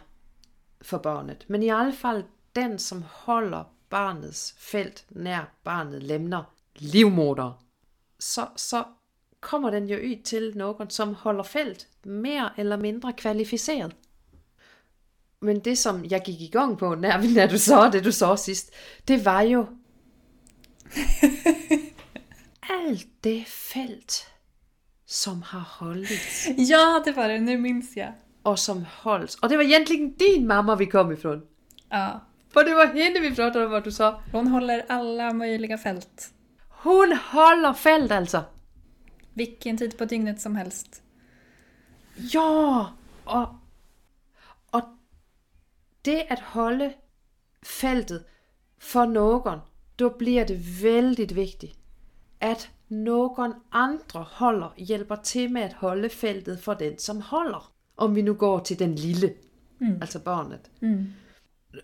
för 0.80 0.98
barnet. 0.98 1.48
Men 1.48 1.62
i 1.62 1.70
alla 1.70 1.92
fald 1.92 2.24
den 2.52 2.78
som 2.78 3.04
håller 3.10 3.64
barnets 3.88 4.54
felt 4.58 5.04
nær 5.08 5.44
barnet 5.64 6.02
lämnar 6.02 6.44
livmoder. 6.74 7.52
Så, 8.18 8.48
så 8.56 8.84
kommer 9.40 9.70
den 9.70 9.88
jo 9.88 9.96
ud 9.96 10.22
til 10.24 10.56
nogen, 10.56 10.90
som 10.90 11.14
holder 11.14 11.42
felt 11.42 11.86
mere 12.02 12.50
eller 12.56 12.76
mindre 12.76 13.12
kvalificeret. 13.12 13.92
Men 15.40 15.60
det, 15.60 15.76
som 15.78 16.04
jeg 16.10 16.22
gik 16.24 16.40
i 16.40 16.50
gang 16.52 16.78
på, 16.78 16.94
når, 16.94 17.22
når 17.36 17.46
du 17.46 17.58
så 17.58 17.88
det, 17.92 18.04
du 18.04 18.12
så 18.12 18.36
sidst, 18.36 18.72
det 19.08 19.24
var 19.24 19.42
jo 19.42 19.66
alt 22.78 23.06
det 23.24 23.44
felt, 23.46 24.26
som 25.06 25.42
har 25.42 25.60
holdt. 25.80 26.48
Ja, 26.58 27.02
det 27.04 27.16
var 27.16 27.28
det. 27.28 27.40
Nu 27.40 27.56
minns 27.58 27.96
jag. 27.96 28.12
Og 28.44 28.58
som 28.58 28.84
holdt. 29.02 29.36
Og 29.42 29.50
det 29.50 29.56
var 29.56 29.64
egentligen 29.64 30.12
din 30.12 30.46
mamma, 30.46 30.74
vi 30.74 30.86
kom 30.86 31.12
ifrån. 31.12 31.42
Ja. 31.90 32.08
For 32.52 32.64
det 32.64 32.74
var 32.74 32.86
hende, 32.86 33.20
vi 33.20 33.34
pratade 33.34 33.64
om, 33.64 33.70
hvad 33.70 33.82
du 33.82 33.90
sa. 33.90 34.20
Hon 34.32 34.46
håller 34.46 34.84
alla 34.88 35.32
möjliga 35.32 35.78
fält. 35.78 36.32
Hun 36.68 37.12
holder 37.12 37.72
felt, 37.72 38.12
altså. 38.12 38.42
Vilken 39.34 39.78
tid 39.78 39.98
på 39.98 40.04
dygnet 40.04 40.40
som 40.40 40.56
helst. 40.56 41.02
Ja, 42.16 42.86
og 43.24 43.57
det 46.04 46.22
at 46.28 46.40
holde 46.40 46.92
feltet 47.62 48.24
for 48.78 49.04
nogen, 49.04 49.58
då 49.98 50.08
bliver 50.08 50.44
det 50.44 50.82
vældig 50.82 51.36
vigtigt, 51.36 51.78
at 52.40 52.70
nogen 52.88 53.52
andre 53.72 54.22
holder, 54.22 54.74
hjælper 54.76 55.16
til 55.16 55.52
med 55.52 55.62
at 55.62 55.72
holde 55.72 56.08
feltet 56.08 56.58
for 56.60 56.74
den, 56.74 56.98
som 56.98 57.20
holder. 57.20 57.72
Om 57.96 58.14
vi 58.14 58.22
nu 58.22 58.34
går 58.34 58.58
til 58.58 58.78
den 58.78 58.94
lille, 58.94 59.34
mm. 59.78 59.98
altså 60.00 60.18
barnet. 60.18 60.70
Mm. 60.80 61.06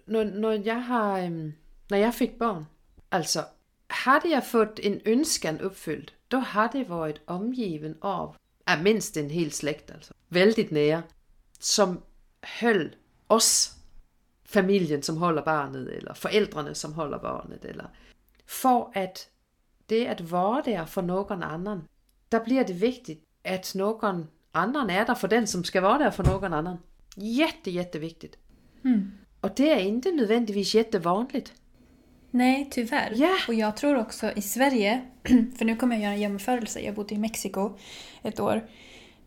Når, 0.07 0.25
når 0.25 0.53
jeg 0.53 0.85
har, 0.85 1.19
øhm, 1.19 1.53
når 1.91 1.97
jeg 1.97 2.15
fik 2.15 2.39
børn, 2.39 2.65
altså, 3.11 3.45
havde 3.91 4.31
jeg 4.31 4.45
fået 4.45 4.81
en 4.83 5.01
ønskan 5.07 5.61
opfyldt, 5.61 6.15
då 6.33 6.39
har 6.39 6.69
det 6.69 6.89
varit 6.89 7.23
omgiven 7.27 7.95
av, 8.03 8.37
ja, 8.69 8.83
mindst 8.83 9.17
en 9.17 9.31
hel 9.31 9.53
slægt 9.53 9.91
altså, 9.91 10.13
vældigt 10.31 10.73
nære, 10.73 11.03
som 11.61 12.03
höll 12.61 12.95
os, 13.29 13.77
familien 14.45 15.03
som 15.03 15.17
holder 15.17 15.43
barnet, 15.43 15.97
eller 15.97 16.15
forældrene 16.15 16.75
som 16.75 16.93
holder 16.93 17.19
barnet, 17.19 17.65
eller 17.65 17.85
for 18.47 18.93
at 18.95 19.29
det 19.89 20.07
at 20.07 20.33
være 20.33 20.63
der 20.65 20.87
for 20.87 21.03
nogen 21.03 21.43
anden, 21.43 21.83
der 22.33 22.45
bliver 22.45 22.63
det 22.63 22.81
vigtigt, 22.81 23.21
at 23.45 23.73
nogen 23.75 24.29
anden 24.55 24.91
er 24.91 25.05
der 25.05 25.15
for 25.15 25.27
den, 25.27 25.47
som 25.47 25.65
skal 25.65 25.83
være 25.83 25.99
der 25.99 26.11
for 26.11 26.23
nogen 26.23 26.53
anden. 26.53 26.77
Jätte, 27.17 27.71
jätteviktigt. 27.71 28.39
Mm. 28.85 29.11
Och 29.41 29.51
det 29.57 29.73
är 29.73 29.79
inte 29.79 30.13
nödvändigtvis 30.13 30.75
jättevanligt. 30.75 31.53
Nej, 32.31 32.69
tyvärr. 32.71 33.13
Ja. 33.15 33.35
Och 33.49 33.55
jag 33.55 33.77
tror 33.77 33.99
också 33.99 34.33
i 34.37 34.43
Sverige, 34.43 35.03
för 35.59 35.65
nu 35.65 35.77
kommer 35.77 35.97
jag 35.97 36.03
göra 36.03 36.13
en 36.13 36.21
jämförelse, 36.21 36.81
jag 36.81 36.95
bodde 36.95 37.15
i 37.15 37.19
Mexiko 37.19 37.77
ett 38.23 38.41
år. 38.41 38.69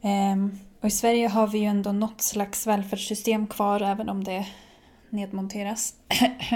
Ehm, 0.01 0.59
och 0.81 0.87
i 0.87 0.91
Sverige 0.91 1.27
har 1.27 1.47
vi 1.47 1.57
ju 1.57 1.65
ändå 1.65 1.91
något 1.91 2.21
slags 2.21 2.67
välfärdssystem 2.67 3.47
kvar 3.47 3.81
även 3.81 4.09
om 4.09 4.23
det 4.23 4.45
nedmonteras. 5.09 5.93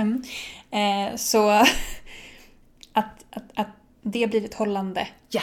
Ehm, 0.71 1.17
så 1.17 1.49
att, 2.93 3.25
att, 3.29 3.43
att 3.55 3.67
det 4.01 4.27
blir 4.27 4.45
ett 4.45 4.53
hållande, 4.53 5.07
Ja, 5.29 5.41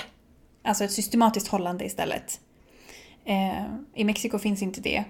alltså 0.62 0.84
ett 0.84 0.92
systematiskt 0.92 1.48
hållande 1.48 1.84
istället. 1.84 2.40
Ehm, 3.24 3.86
I 3.94 4.04
Mexiko 4.04 4.38
finns 4.38 4.62
inte 4.62 4.80
det. 4.80 5.04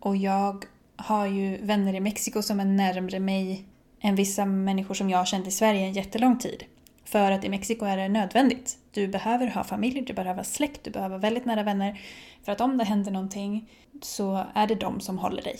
Och 0.00 0.16
jag 0.16 0.64
har 0.96 1.26
ju 1.26 1.56
vänner 1.56 1.94
i 1.94 2.00
Mexiko 2.00 2.42
som 2.42 2.60
är 2.60 2.64
närmre 2.64 3.20
mig 3.20 3.64
än 4.00 4.16
vissa 4.16 4.44
människor 4.44 4.94
som 4.94 5.10
jag 5.10 5.18
har 5.18 5.24
känt 5.24 5.46
i 5.46 5.50
Sverige 5.50 5.80
en 5.80 5.92
jättelång 5.92 6.38
tid. 6.38 6.64
För 7.04 7.32
att 7.32 7.44
i 7.44 7.48
Mexiko 7.48 7.84
är 7.84 7.96
det 7.96 8.08
nödvändigt. 8.08 8.78
Du 8.90 9.08
behöver 9.08 9.46
ha 9.46 9.64
familj, 9.64 10.00
du 10.00 10.12
behöver 10.12 10.34
ha 10.34 10.44
släkt, 10.44 10.84
du 10.84 10.90
behöver 10.90 11.18
väldigt 11.18 11.44
nära 11.44 11.62
vänner. 11.62 12.00
För 12.42 12.52
att 12.52 12.60
om 12.60 12.78
det 12.78 12.84
händer 12.84 13.12
någonting 13.12 13.70
så 14.02 14.44
är 14.54 14.66
det 14.66 14.74
de 14.74 15.00
som 15.00 15.18
håller 15.18 15.42
dig. 15.42 15.56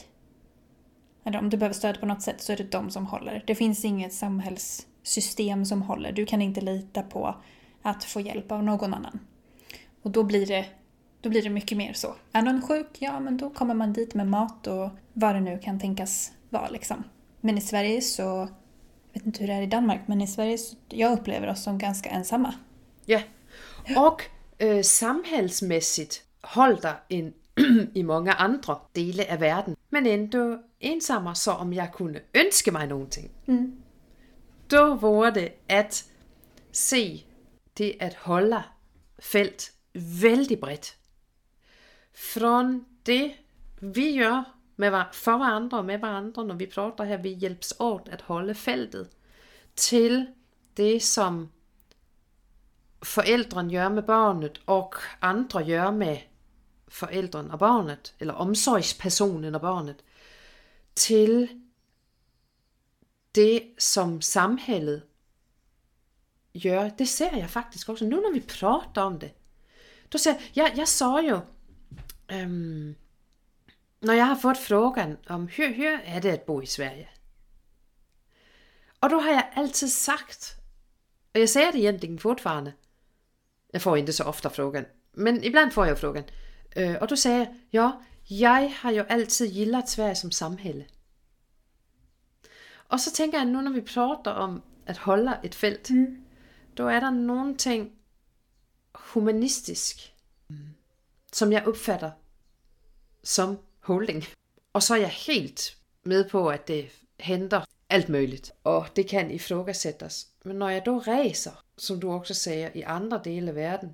Eller 1.24 1.38
om 1.38 1.50
du 1.50 1.56
behöver 1.56 1.74
stöd 1.74 2.00
på 2.00 2.06
något 2.06 2.22
sätt 2.22 2.42
så 2.42 2.52
är 2.52 2.56
det 2.56 2.72
de 2.72 2.90
som 2.90 3.06
håller. 3.06 3.44
Det 3.46 3.54
finns 3.54 3.84
inget 3.84 4.12
samhällssystem 4.12 5.64
som 5.64 5.82
håller. 5.82 6.12
Du 6.12 6.26
kan 6.26 6.42
inte 6.42 6.60
lita 6.60 7.02
på 7.02 7.34
att 7.82 8.04
få 8.04 8.20
hjälp 8.20 8.52
av 8.52 8.64
någon 8.64 8.94
annan. 8.94 9.18
Och 10.02 10.10
då 10.10 10.22
blir 10.22 10.46
det, 10.46 10.66
då 11.20 11.28
blir 11.28 11.42
det 11.42 11.50
mycket 11.50 11.78
mer 11.78 11.92
så. 11.92 12.14
Är 12.32 12.42
någon 12.42 12.62
sjuk, 12.62 12.96
ja 12.98 13.20
men 13.20 13.37
då 13.37 13.50
kommer 13.50 13.74
man 13.74 13.92
dit 13.92 14.14
med 14.14 14.26
mat 14.26 14.66
och 14.66 14.90
vad 15.12 15.34
det 15.34 15.40
nu 15.40 15.58
kan 15.58 15.80
tänkas 15.80 16.32
vara 16.48 16.68
liksom. 16.68 17.04
Men 17.40 17.58
i 17.58 17.60
Sverige 17.60 18.00
så, 18.00 18.22
jag 19.12 19.20
vet 19.20 19.26
inte 19.26 19.40
hur 19.40 19.46
det 19.46 19.54
är 19.54 19.62
i 19.62 19.66
Danmark, 19.66 20.00
men 20.06 20.20
i 20.20 20.26
Sverige 20.26 20.58
så, 20.58 20.76
jag 20.88 21.12
upplever 21.12 21.50
oss 21.50 21.62
som 21.62 21.78
ganska 21.78 22.10
ensamma. 22.10 22.54
ja. 23.87 24.08
och 24.08 24.22
eh, 24.62 24.82
samhällsmässigt 24.82 26.22
håller 26.42 26.94
en 27.08 27.32
i 27.94 28.02
mange 28.02 28.32
andre 28.32 28.78
dele 28.96 29.24
af 29.30 29.40
verden, 29.40 29.76
men 29.90 30.06
ändå 30.06 30.58
ensammer, 30.80 31.34
så 31.34 31.50
om 31.50 31.72
jeg 31.72 31.90
kunne 31.92 32.20
ønske 32.34 32.70
mig 32.70 32.86
någonting, 32.86 33.30
Mm. 33.46 33.76
då 34.70 34.94
var 34.94 35.30
det 35.30 35.52
at 35.68 36.04
se 36.72 37.24
det 37.78 37.96
at 38.00 38.14
holde 38.14 38.62
felt 39.18 39.72
vældig 40.20 40.60
bredt. 40.60 40.96
Från 42.14 42.84
det 43.06 43.32
vi 43.80 44.18
gør 44.18 44.56
med, 44.76 45.02
for 45.12 45.36
hverandre 45.36 45.78
og 45.78 45.84
med 45.84 45.98
hverandre, 45.98 46.44
når 46.44 46.54
vi 46.54 46.66
prater 46.66 47.04
her, 47.04 47.16
vi 47.16 47.28
hjælps 47.28 47.74
åt 47.80 48.08
at 48.12 48.22
holde 48.22 48.54
feltet, 48.54 49.08
til 49.76 50.26
det 50.76 51.02
som 51.02 51.48
forældren 53.02 53.70
gør 53.72 53.88
med 53.88 54.02
barnet, 54.02 54.62
og 54.66 54.94
andre 55.22 55.64
gør 55.64 55.90
med 55.90 56.16
forældren 56.94 57.50
og 57.50 57.59
barnet, 57.59 58.14
eller 58.20 58.35
omsorgspersonen 58.35 59.54
og 59.54 59.61
barnet, 59.61 60.04
til 60.94 61.48
det, 63.35 63.62
som 63.78 64.20
samhället 64.20 65.02
gør, 66.62 66.88
det 66.88 67.09
ser 67.09 67.37
jeg 67.37 67.50
faktisk 67.50 67.88
også. 67.88 68.04
Nu 68.04 68.16
når 68.16 68.33
vi 68.33 68.40
prater 68.40 69.02
om 69.02 69.18
det, 69.18 69.30
då 70.12 70.18
ser 70.18 70.35
jeg, 70.57 70.72
jeg 70.76 70.88
så 70.88 71.18
jo, 71.18 71.40
øhm, 72.33 72.94
når 74.00 74.12
jeg 74.12 74.26
har 74.26 74.38
fået 74.42 74.57
frågan 74.57 75.18
om, 75.28 75.48
hur, 75.57 75.74
hur 75.74 75.98
er 76.04 76.20
det 76.20 76.28
at 76.28 76.42
bo 76.42 76.61
i 76.61 76.66
Sverige? 76.66 77.09
Og 79.00 79.11
då 79.11 79.18
har 79.18 79.30
jeg 79.30 79.52
altid 79.57 79.88
sagt, 79.88 80.59
og 81.35 81.40
jeg 81.40 81.48
säger 81.48 81.70
det 81.70 81.80
egentlig 81.80 82.20
fortfarande, 82.20 82.72
jeg 83.72 83.83
får 83.83 83.96
inte 83.96 84.12
så 84.12 84.24
ofta 84.24 84.48
frågan, 84.48 84.87
men 85.12 85.44
ibland 85.44 85.72
får 85.72 85.87
jag 85.87 85.98
frågan, 85.98 86.24
øh, 86.76 86.96
og 87.00 87.10
då 87.10 87.16
sagde 87.16 87.38
jeg, 87.38 87.48
ja, 87.72 87.90
jeg 88.30 88.74
har 88.76 88.90
jo 88.90 89.02
altid 89.02 89.52
gillat 89.52 89.90
Sverige 89.90 90.14
som 90.14 90.30
samhälle. 90.30 90.84
Og 92.88 93.00
så 93.00 93.12
tænker 93.12 93.38
jeg 93.38 93.46
nu, 93.46 93.60
når 93.60 93.70
vi 93.72 93.80
prater 93.80 94.30
om 94.30 94.62
at 94.87 94.98
holde 94.98 95.37
et 95.44 95.54
felt, 95.54 95.90
Mm. 95.90 96.24
då 96.78 96.88
er 96.88 97.00
der 97.00 97.10
nogle 97.10 97.56
ting 97.56 97.92
humanistisk, 98.94 100.14
som 101.32 101.52
jeg 101.52 101.66
opfatter 101.66 102.10
som 103.22 103.58
holding. 103.80 104.24
Og 104.72 104.82
så 104.82 104.94
er 104.94 104.98
jeg 104.98 105.08
helt 105.08 105.78
med 106.02 106.28
på, 106.28 106.48
at 106.48 106.68
det 106.68 106.90
henter 107.20 107.64
alt 107.90 108.08
muligt. 108.08 108.52
Og 108.64 108.87
det 108.96 109.08
kan 109.08 109.30
ifrågasættes. 109.30 110.28
Men 110.44 110.56
når 110.56 110.68
jeg 110.68 110.87
då 110.87 110.98
rejser, 110.98 111.64
som 111.78 112.00
du 112.00 112.12
også 112.12 112.34
siger, 112.34 112.70
i 112.74 112.80
andre 112.80 113.20
dele 113.24 113.48
af 113.48 113.54
verden, 113.54 113.88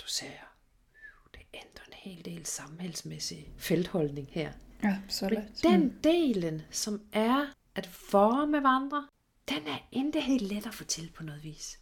då 0.00 0.04
ser 0.06 0.26
jeg, 0.26 0.44
"Uh, 0.90 1.30
det 1.34 1.40
ændrer 1.54 1.84
en 1.86 1.92
hel 2.06 2.24
del 2.24 2.44
samhællsmæssig 2.44 3.48
feltholdning 3.58 4.28
her. 4.30 4.50
Absolut. 4.82 5.62
Den 5.62 5.92
delen, 6.04 6.62
som 6.70 7.00
er 7.12 7.54
at 7.74 7.88
være 8.12 8.46
med 8.46 8.60
hverandre, 8.60 9.06
den 9.48 9.66
er 9.66 9.88
ikke 9.92 10.20
helt 10.20 10.42
let 10.42 10.66
at 10.66 10.74
få 10.74 10.84
til 10.84 11.10
på 11.16 11.24
noget 11.24 11.44
vis. 11.44 11.78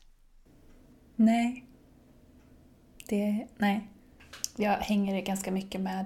Nej. 1.16 1.62
Det, 3.10 3.46
nej. 3.58 3.80
Jag 4.58 4.76
hänger 4.76 5.20
ganska 5.20 5.50
mycket 5.50 5.80
med, 5.80 6.04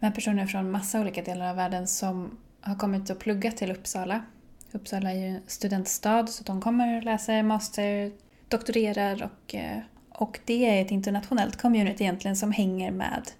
med 0.00 0.14
personer 0.14 0.46
från 0.46 0.70
massa 0.70 1.00
olika 1.00 1.22
delar 1.22 1.50
av 1.50 1.56
världen 1.56 1.86
som 1.86 2.38
har 2.60 2.76
kommit 2.76 3.10
och 3.10 3.18
pluggat 3.18 3.56
till 3.56 3.70
Uppsala. 3.70 4.24
Uppsala 4.72 5.10
är 5.12 5.18
ju 5.18 5.26
en 5.26 5.42
studentstad 5.46 6.26
så 6.26 6.44
de 6.44 6.60
kommer 6.60 6.96
och 6.96 7.04
läser 7.04 7.42
master, 7.42 8.12
doktorerar 8.48 9.22
och, 9.22 9.54
eh, 9.54 9.82
Och 10.20 10.40
det 10.44 10.66
är 10.66 10.82
ett 10.82 10.90
internationellt 10.90 11.56
community 11.56 12.04
egentligen 12.04 12.36
som 12.36 12.52
hänger 12.52 12.90
med 12.90 13.30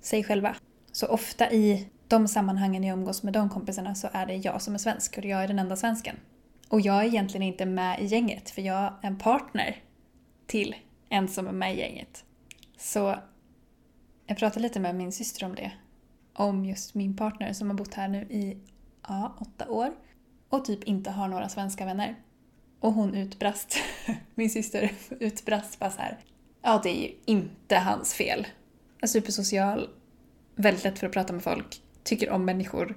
sig 0.00 0.24
själva. 0.24 0.56
Så 0.92 1.06
ofta 1.06 1.50
i 1.50 1.88
de 2.08 2.28
sammanhangen 2.28 2.84
jag 2.84 2.98
umgås 2.98 3.22
med 3.22 3.32
de 3.32 3.50
kompisarna 3.50 3.94
så 3.94 4.08
är 4.12 4.26
det 4.26 4.34
jag 4.34 4.62
som 4.62 4.74
är 4.74 4.78
svensk 4.78 5.18
och 5.18 5.24
jag 5.24 5.44
är 5.44 5.48
den 5.48 5.58
enda 5.58 5.76
svensken. 5.76 6.16
Och 6.68 6.80
jag 6.80 7.00
är 7.00 7.04
egentligen 7.04 7.46
inte 7.46 7.66
med 7.66 8.00
i 8.00 8.04
gänget 8.04 8.50
för 8.50 8.62
jag 8.62 8.78
är 8.78 8.92
en 9.02 9.18
partner 9.18 9.76
till 10.46 10.74
en 11.08 11.28
som 11.28 11.46
är 11.46 11.52
med 11.52 11.74
i 11.74 11.78
gänget. 11.78 12.24
Så 12.78 13.16
jag 14.26 14.38
pratade 14.38 14.62
lite 14.62 14.80
med 14.80 14.94
min 14.94 15.12
syster 15.12 15.46
om 15.46 15.54
det. 15.54 15.72
Om 16.32 16.64
just 16.64 16.94
min 16.94 17.16
partner 17.16 17.52
som 17.52 17.70
har 17.70 17.76
bott 17.76 17.94
här 17.94 18.08
nu 18.08 18.22
i 18.22 18.58
ja, 19.08 19.36
åtta 19.40 19.68
år 19.68 19.92
och 20.48 20.64
typ 20.64 20.84
inte 20.84 21.10
har 21.10 21.28
några 21.28 21.48
svenska 21.48 21.84
vänner. 21.84 22.16
Och 22.80 22.92
hon 22.92 23.14
utbrast, 23.14 23.76
min 24.34 24.50
syster 24.50 24.90
utbrast 25.20 25.78
bara 25.78 25.90
så 25.90 26.00
här. 26.00 26.18
Ja, 26.62 26.80
det 26.82 26.90
är 26.90 27.02
ju 27.02 27.14
inte 27.24 27.76
hans 27.76 28.14
fel. 28.14 28.46
Är 29.02 29.06
supersocial, 29.06 29.88
väldigt 30.54 30.84
lätt 30.84 30.98
för 30.98 31.06
att 31.06 31.12
prata 31.12 31.32
med 31.32 31.42
folk, 31.42 31.82
tycker 32.02 32.30
om 32.30 32.44
människor. 32.44 32.96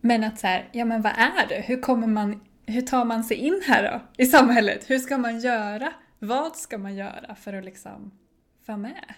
Men 0.00 0.24
att 0.24 0.38
så 0.38 0.46
här, 0.46 0.68
ja 0.72 0.84
men 0.84 1.02
vad 1.02 1.12
är 1.12 1.48
det? 1.48 1.60
Hur 1.60 1.80
kommer 1.80 2.06
man, 2.06 2.40
hur 2.66 2.82
tar 2.82 3.04
man 3.04 3.24
sig 3.24 3.36
in 3.36 3.60
här 3.66 3.92
då? 3.92 4.22
I 4.22 4.26
samhället? 4.26 4.90
Hur 4.90 4.98
ska 4.98 5.18
man 5.18 5.40
göra? 5.40 5.92
Vad 6.18 6.56
ska 6.56 6.78
man 6.78 6.94
göra 6.94 7.34
för 7.34 7.52
att 7.52 7.64
liksom 7.64 8.18
vara 8.66 8.78
med? 8.78 9.14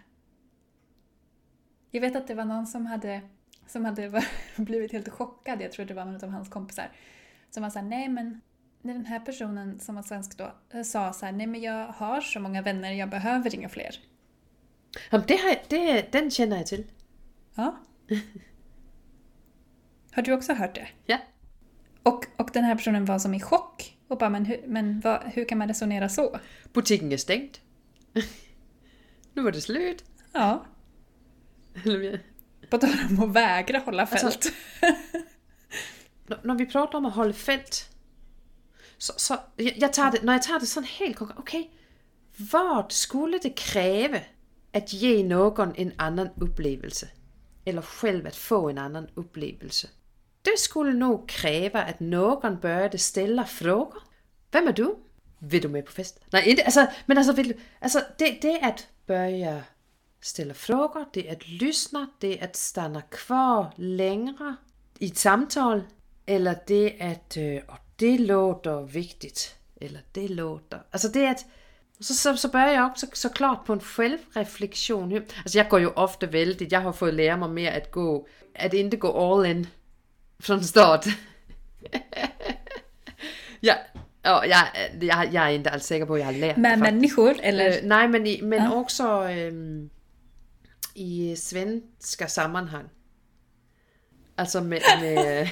Jag 1.91 2.01
vet 2.01 2.17
att 2.17 2.29
det 2.29 2.35
var 2.35 2.45
någon 2.45 2.67
som 2.67 2.87
hade, 2.87 3.21
som 3.67 3.85
hade 3.85 4.23
blivit 4.57 4.93
helt 4.93 5.09
chockad, 5.09 5.61
jag 5.61 5.73
tror 5.73 5.87
det 5.87 5.95
var 5.95 6.05
någon 6.05 6.25
av 6.25 6.31
hans 6.31 6.49
kompisar, 6.49 6.91
som 7.51 7.63
var 7.63 7.71
såhär, 7.71 7.87
nej 7.87 8.09
men 8.09 8.41
när 8.83 8.95
den 8.95 9.07
här 9.07 9.21
personen 9.21 9.81
som 9.81 9.95
var 9.95 10.03
svensk 10.03 10.39
då 10.39 10.53
eh, 10.71 10.83
sa 10.83 11.13
så 11.13 11.27
här, 11.27 11.33
nej 11.33 11.47
men 11.47 11.61
jag 11.61 11.87
har 11.87 12.21
så 12.21 12.41
många 12.41 12.63
vänner, 12.63 12.93
jag 12.93 13.11
behöver 13.11 13.55
inga 13.55 13.69
fler. 13.69 13.99
Ja, 15.11 15.19
det 15.27 15.37
har, 15.37 15.57
det, 15.69 16.13
den 16.13 16.31
känner 16.31 16.57
jag 16.57 16.67
till. 16.67 16.85
Ja. 17.55 17.77
Har 20.13 20.23
du 20.23 20.33
också 20.33 20.53
hört 20.53 20.75
det? 20.75 20.89
Ja. 21.07 21.19
Och, 22.03 22.27
och 22.37 22.51
den 22.53 22.65
här 22.65 22.75
personen 22.75 23.05
var 23.05 23.19
som 23.19 23.35
i 23.35 23.41
chock. 23.41 23.99
Och 24.09 24.19
bara, 24.19 24.31
men, 24.31 24.45
hur, 24.45 24.65
men 24.67 25.01
vad, 25.01 25.23
hur 25.23 25.45
kan 25.45 25.59
man 25.59 25.69
resonera 25.69 26.09
så? 26.09 26.39
Butiken 26.73 27.13
är 27.13 27.17
stängd. 27.17 27.59
nu 29.33 29.43
var 29.43 29.53
det 29.53 29.61
slut. 29.61 30.05
Ja. 30.33 30.65
På 32.71 32.79
tal 32.79 32.91
om 33.11 33.23
att 33.23 33.33
vägra 33.33 33.79
hålla 33.79 34.07
fält. 34.07 34.25
Alltså, 34.25 34.51
när 36.43 36.55
vi 36.55 36.67
pratar 36.67 36.99
om 36.99 37.07
att 37.07 37.15
hålla 37.15 37.33
fält. 37.33 37.89
Så, 38.99 39.13
så 39.17 39.39
jag 39.57 39.93
tar 39.93 40.11
det, 40.11 40.23
när 40.23 40.33
jag 40.33 40.43
tar 40.43 40.61
det 40.61 40.67
sån 40.67 40.85
helt 40.85 41.17
konkret. 41.17 41.39
Okej. 41.39 41.61
Okay, 41.61 41.71
vad 42.51 42.93
skulle 42.93 43.39
det 43.39 43.51
kräva 43.51 44.19
att 44.73 44.93
ge 44.93 45.25
någon 45.25 45.75
en 45.75 45.93
annan 45.97 46.29
upplevelse? 46.37 47.09
Eller 47.65 47.83
själv 47.83 48.27
att 48.27 48.37
få 48.37 48.71
en 48.71 48.79
annan 48.79 49.09
upplevelse? 49.15 49.89
Det 50.43 50.59
skulle 50.59 50.93
nog 50.93 51.29
kräva 51.29 51.83
att 51.83 52.01
någon 52.01 52.61
började 52.61 52.99
ställa 52.99 53.45
frågor. 53.45 54.03
Vem 54.51 54.69
är 54.69 54.73
du? 54.73 54.97
Vill 55.39 55.63
du 55.63 55.69
med 55.69 55.87
på 55.87 55.93
fest? 55.93 56.21
Nej, 56.31 56.51
inte, 56.51 56.65
alltså, 56.65 56.87
men 57.07 57.19
alltså, 57.19 57.33
vill, 57.33 57.61
alltså 57.81 58.01
det, 58.19 58.39
det 58.43 58.61
är 58.61 58.69
att 58.69 58.87
börja 59.07 59.63
ställa 60.21 60.55
frågor, 60.55 61.05
det 61.13 61.29
är 61.29 61.33
att 61.33 61.49
lyssna, 61.49 62.11
det 62.19 62.41
är 62.41 62.45
att 62.45 62.57
stanna 62.57 63.03
kvar 63.03 63.73
längre 63.77 64.57
i 64.99 65.07
ett 65.07 65.17
samtal. 65.17 65.83
Eller 66.27 66.57
det 66.67 67.03
är 67.03 67.13
att, 67.13 67.37
øh, 67.37 67.63
och 67.69 67.79
det 67.97 68.19
låter 68.19 68.83
viktigt. 68.83 69.55
Eller 69.81 70.01
det 70.13 70.29
låter, 70.29 70.83
alltså 70.91 71.09
det 71.09 71.27
är 71.27 71.31
att 71.31 71.47
så, 72.03 72.15
så, 72.15 72.37
så 72.37 72.49
börjar 72.49 72.73
jag 72.73 72.87
också 72.87 73.07
såklart 73.13 73.67
på 73.67 73.73
en 73.73 73.81
självreflektion. 73.81 75.17
Alltså 75.17 75.59
jag 75.59 75.69
går 75.69 75.81
ju 75.81 75.87
ofta 75.87 76.27
väldigt, 76.27 76.73
jag 76.73 76.81
har 76.81 76.93
fått 76.93 77.15
lära 77.15 77.37
mig 77.37 77.49
mer 77.49 77.79
att 77.79 77.91
gå, 77.91 78.27
att 78.59 78.75
inte 78.75 78.97
gå 78.97 79.33
all 79.33 79.47
in 79.47 79.67
från 80.39 80.65
start. 80.65 81.05
ja, 83.61 83.75
Ja, 84.25 84.47
jag, 84.47 84.67
jag, 85.01 85.35
jag 85.35 85.45
är 85.45 85.51
inte 85.51 85.71
alls 85.71 85.85
säker 85.85 86.07
på 86.07 86.15
att 86.15 86.21
jag 86.21 86.27
har 86.27 86.33
lärt 86.33 86.57
Med 86.57 86.79
människor 86.79 87.37
eller? 87.41 87.71
Uh, 87.71 87.79
nej, 87.83 88.09
men, 88.09 88.27
i, 88.27 88.43
men 88.43 88.65
ja. 88.65 88.75
också 88.75 89.05
um, 89.05 89.91
i 90.95 91.37
svenska 91.37 92.29
sammanhang. 92.29 92.85
Alltså 94.37 94.61
med... 94.61 94.83
med... 95.01 95.49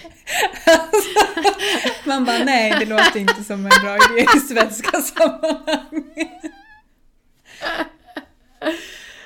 Man 2.05 2.25
bara 2.25 2.45
nej, 2.45 2.77
det 2.79 2.87
låter 2.87 3.21
inte 3.21 3.45
som 3.45 3.67
en 3.67 3.83
bra 3.83 3.97
idé 3.97 4.27
i 4.37 4.41
svenska 4.41 5.01
sammanhang. 5.01 6.05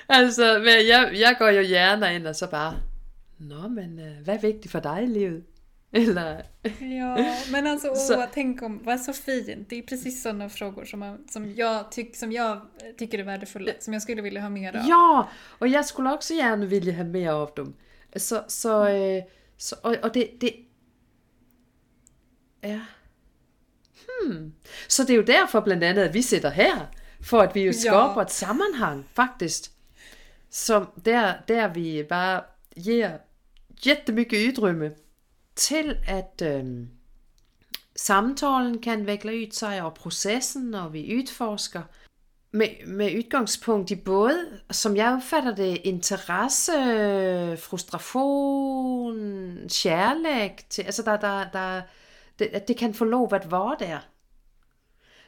alltså, 0.06 0.42
men 0.42 0.86
jag, 0.86 1.14
jag 1.14 1.38
går 1.38 1.50
ju 1.50 1.62
gärna 1.62 2.12
in 2.12 2.26
och 2.26 2.36
så 2.36 2.46
bara... 2.46 2.74
Nå, 3.36 3.68
men 3.68 3.98
øh, 3.98 4.26
vad 4.26 4.36
är 4.36 4.38
viktigt 4.38 4.70
för 4.70 4.80
dig 4.80 5.04
i 5.04 5.06
livet? 5.06 5.44
Eller... 5.92 6.44
Ja, 6.78 7.36
men 7.50 7.66
alltså 7.72 7.88
åh, 7.88 7.96
så... 7.96 8.26
tänk 8.34 8.62
om, 8.62 8.80
vad 8.84 9.00
så 9.00 9.12
fint. 9.12 9.70
Det 9.70 9.78
är 9.78 9.82
precis 9.82 10.22
sådana 10.22 10.48
frågor 10.48 10.84
som, 10.84 11.00
man, 11.00 11.28
som, 11.28 11.54
jag 11.54 11.92
tyck, 11.92 12.16
som 12.16 12.32
jag 12.32 12.60
tycker 12.98 13.18
är 13.18 13.22
värdefulla, 13.22 13.72
som 13.80 13.92
jag 13.92 14.02
skulle 14.02 14.22
vilja 14.22 14.40
ha 14.40 14.48
mer 14.48 14.76
av. 14.76 14.82
Ja, 14.88 15.28
och 15.58 15.68
jag 15.68 15.86
skulle 15.86 16.12
också 16.12 16.34
gärna 16.34 16.66
vilja 16.66 16.94
ha 16.96 17.04
mer 17.04 17.30
av 17.30 17.50
dem. 17.56 17.74
Så, 18.16 18.44
så, 18.48 18.88
øh, 18.88 19.22
så 19.64 19.76
och, 19.76 19.94
och 19.94 20.12
det, 20.12 20.30
det... 20.40 20.56
Ja. 22.60 22.80
Hmm. 24.06 24.54
Så 24.88 25.02
det 25.02 25.12
är 25.12 25.16
ju 25.16 25.22
därför 25.22 25.60
bland 25.60 25.84
annat 25.84 26.08
att 26.08 26.14
vi 26.14 26.22
sitter 26.22 26.50
här. 26.50 26.86
För 27.20 27.44
att 27.44 27.56
vi 27.56 27.60
ju 27.60 27.72
skapar 27.72 28.20
ja. 28.20 28.22
ett 28.22 28.32
sammanhang 28.32 29.04
faktiskt. 29.14 29.70
Som 30.50 30.86
där, 30.94 31.44
där 31.46 31.68
vi 31.68 32.04
bara 32.04 32.44
ger 32.74 33.20
jättemycket 33.82 34.38
utrymme 34.38 34.90
til 35.56 35.96
at 36.06 36.42
øh, 36.42 36.86
samtalen 37.96 38.82
kan 38.82 39.06
vikle 39.06 39.32
ud 39.32 39.52
sig, 39.52 39.82
og 39.82 39.94
processen, 39.94 40.62
når 40.62 40.88
vi 40.88 41.18
udforsker, 41.18 41.82
med, 42.54 42.86
med 42.86 43.16
udgangspunkt 43.16 43.90
i 43.90 43.96
både, 43.96 44.60
som 44.70 44.96
jeg 44.96 45.12
opfatter 45.12 45.54
det, 45.54 45.80
interesse, 45.84 46.72
frustration, 47.56 49.16
kærlighed. 49.82 50.50
til, 50.68 50.82
altså 50.82 51.02
der, 51.02 51.16
der, 51.16 51.50
der, 51.50 51.82
det, 52.38 52.46
at 52.46 52.68
det 52.68 52.76
kan 52.76 52.94
få 52.94 53.04
lov 53.04 53.34
at 53.34 53.50
være 53.50 53.76
der. 53.78 53.98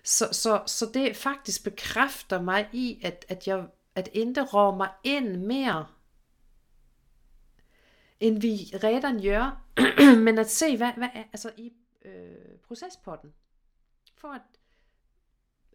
Så, 0.05 0.29
så, 0.33 0.63
så 0.67 0.91
det 0.95 1.17
faktisk 1.17 1.65
bekræfter 1.65 2.43
mig 2.43 2.69
i, 2.73 3.01
at, 3.03 3.25
at 3.29 3.47
jeg 3.47 3.65
at 3.97 4.09
ikke 4.13 4.43
rår 4.43 4.77
mig 4.77 4.89
ind 5.05 5.37
mere 5.37 5.87
end 8.21 8.41
vi 8.41 8.57
redan 8.85 9.23
gør, 9.23 9.63
men 10.27 10.39
at 10.39 10.51
se, 10.51 10.77
hvad, 10.77 10.93
hvad 10.97 11.09
er, 11.15 11.25
altså 11.33 11.51
i 11.57 11.73
øh, 12.05 12.59
procespotten, 12.69 13.33
for 14.17 14.29
at, 14.29 14.41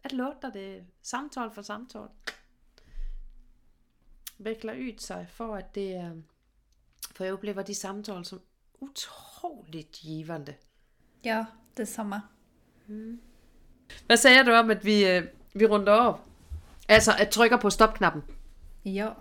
at 0.02 0.12
låta 0.12 0.50
det 0.50 0.84
samtal 1.02 1.50
for 1.50 1.62
samtal 1.62 2.08
veckla 4.36 4.74
ut 4.74 5.00
sig 5.00 5.26
för 5.26 5.56
att 5.56 5.74
det 5.74 6.22
för 7.14 7.24
jag 7.24 7.32
upplever 7.32 7.64
de 7.64 7.74
samtal 7.74 8.24
som 8.24 8.40
otroligt 8.78 10.04
givande. 10.04 10.54
Ja, 11.22 11.46
detsamma. 11.74 12.20
Mm. 12.88 13.20
Vad 14.08 14.18
säger 14.18 14.44
du 14.44 14.58
om 14.58 14.70
att 14.70 14.84
vi, 14.84 15.16
øh, 15.16 15.24
vi 15.52 15.66
rundar 15.66 15.92
av? 15.92 16.20
Alltså 16.88 17.10
att 17.10 17.30
trycka 17.30 17.58
på 17.58 17.70
stoppknappen. 17.70 18.22
Ja, 18.82 19.16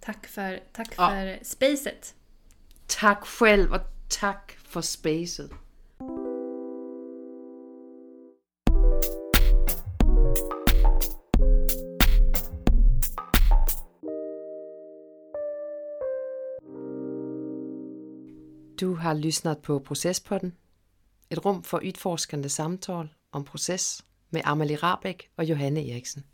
tack 0.00 0.26
för, 0.26 0.60
tack 0.72 0.94
ja. 0.96 1.08
för 1.10 1.44
spacet. 1.44 2.14
Tak 2.86 3.26
själv 3.26 3.72
och 3.72 3.80
tack 4.08 4.58
för 4.64 4.80
spacet. 4.80 5.50
Har 19.04 19.14
lyssnat 19.14 19.58
på 19.62 19.78
Processpodden, 19.78 20.56
et 21.30 21.44
rum 21.44 21.62
for 21.62 21.78
udforskende 21.78 22.48
samtal 22.48 23.08
om 23.32 23.44
proces 23.44 24.04
med 24.30 24.40
Amalie 24.44 24.76
Rabeck 24.76 25.28
og 25.36 25.44
Johanne 25.44 25.90
Eriksen. 25.90 26.24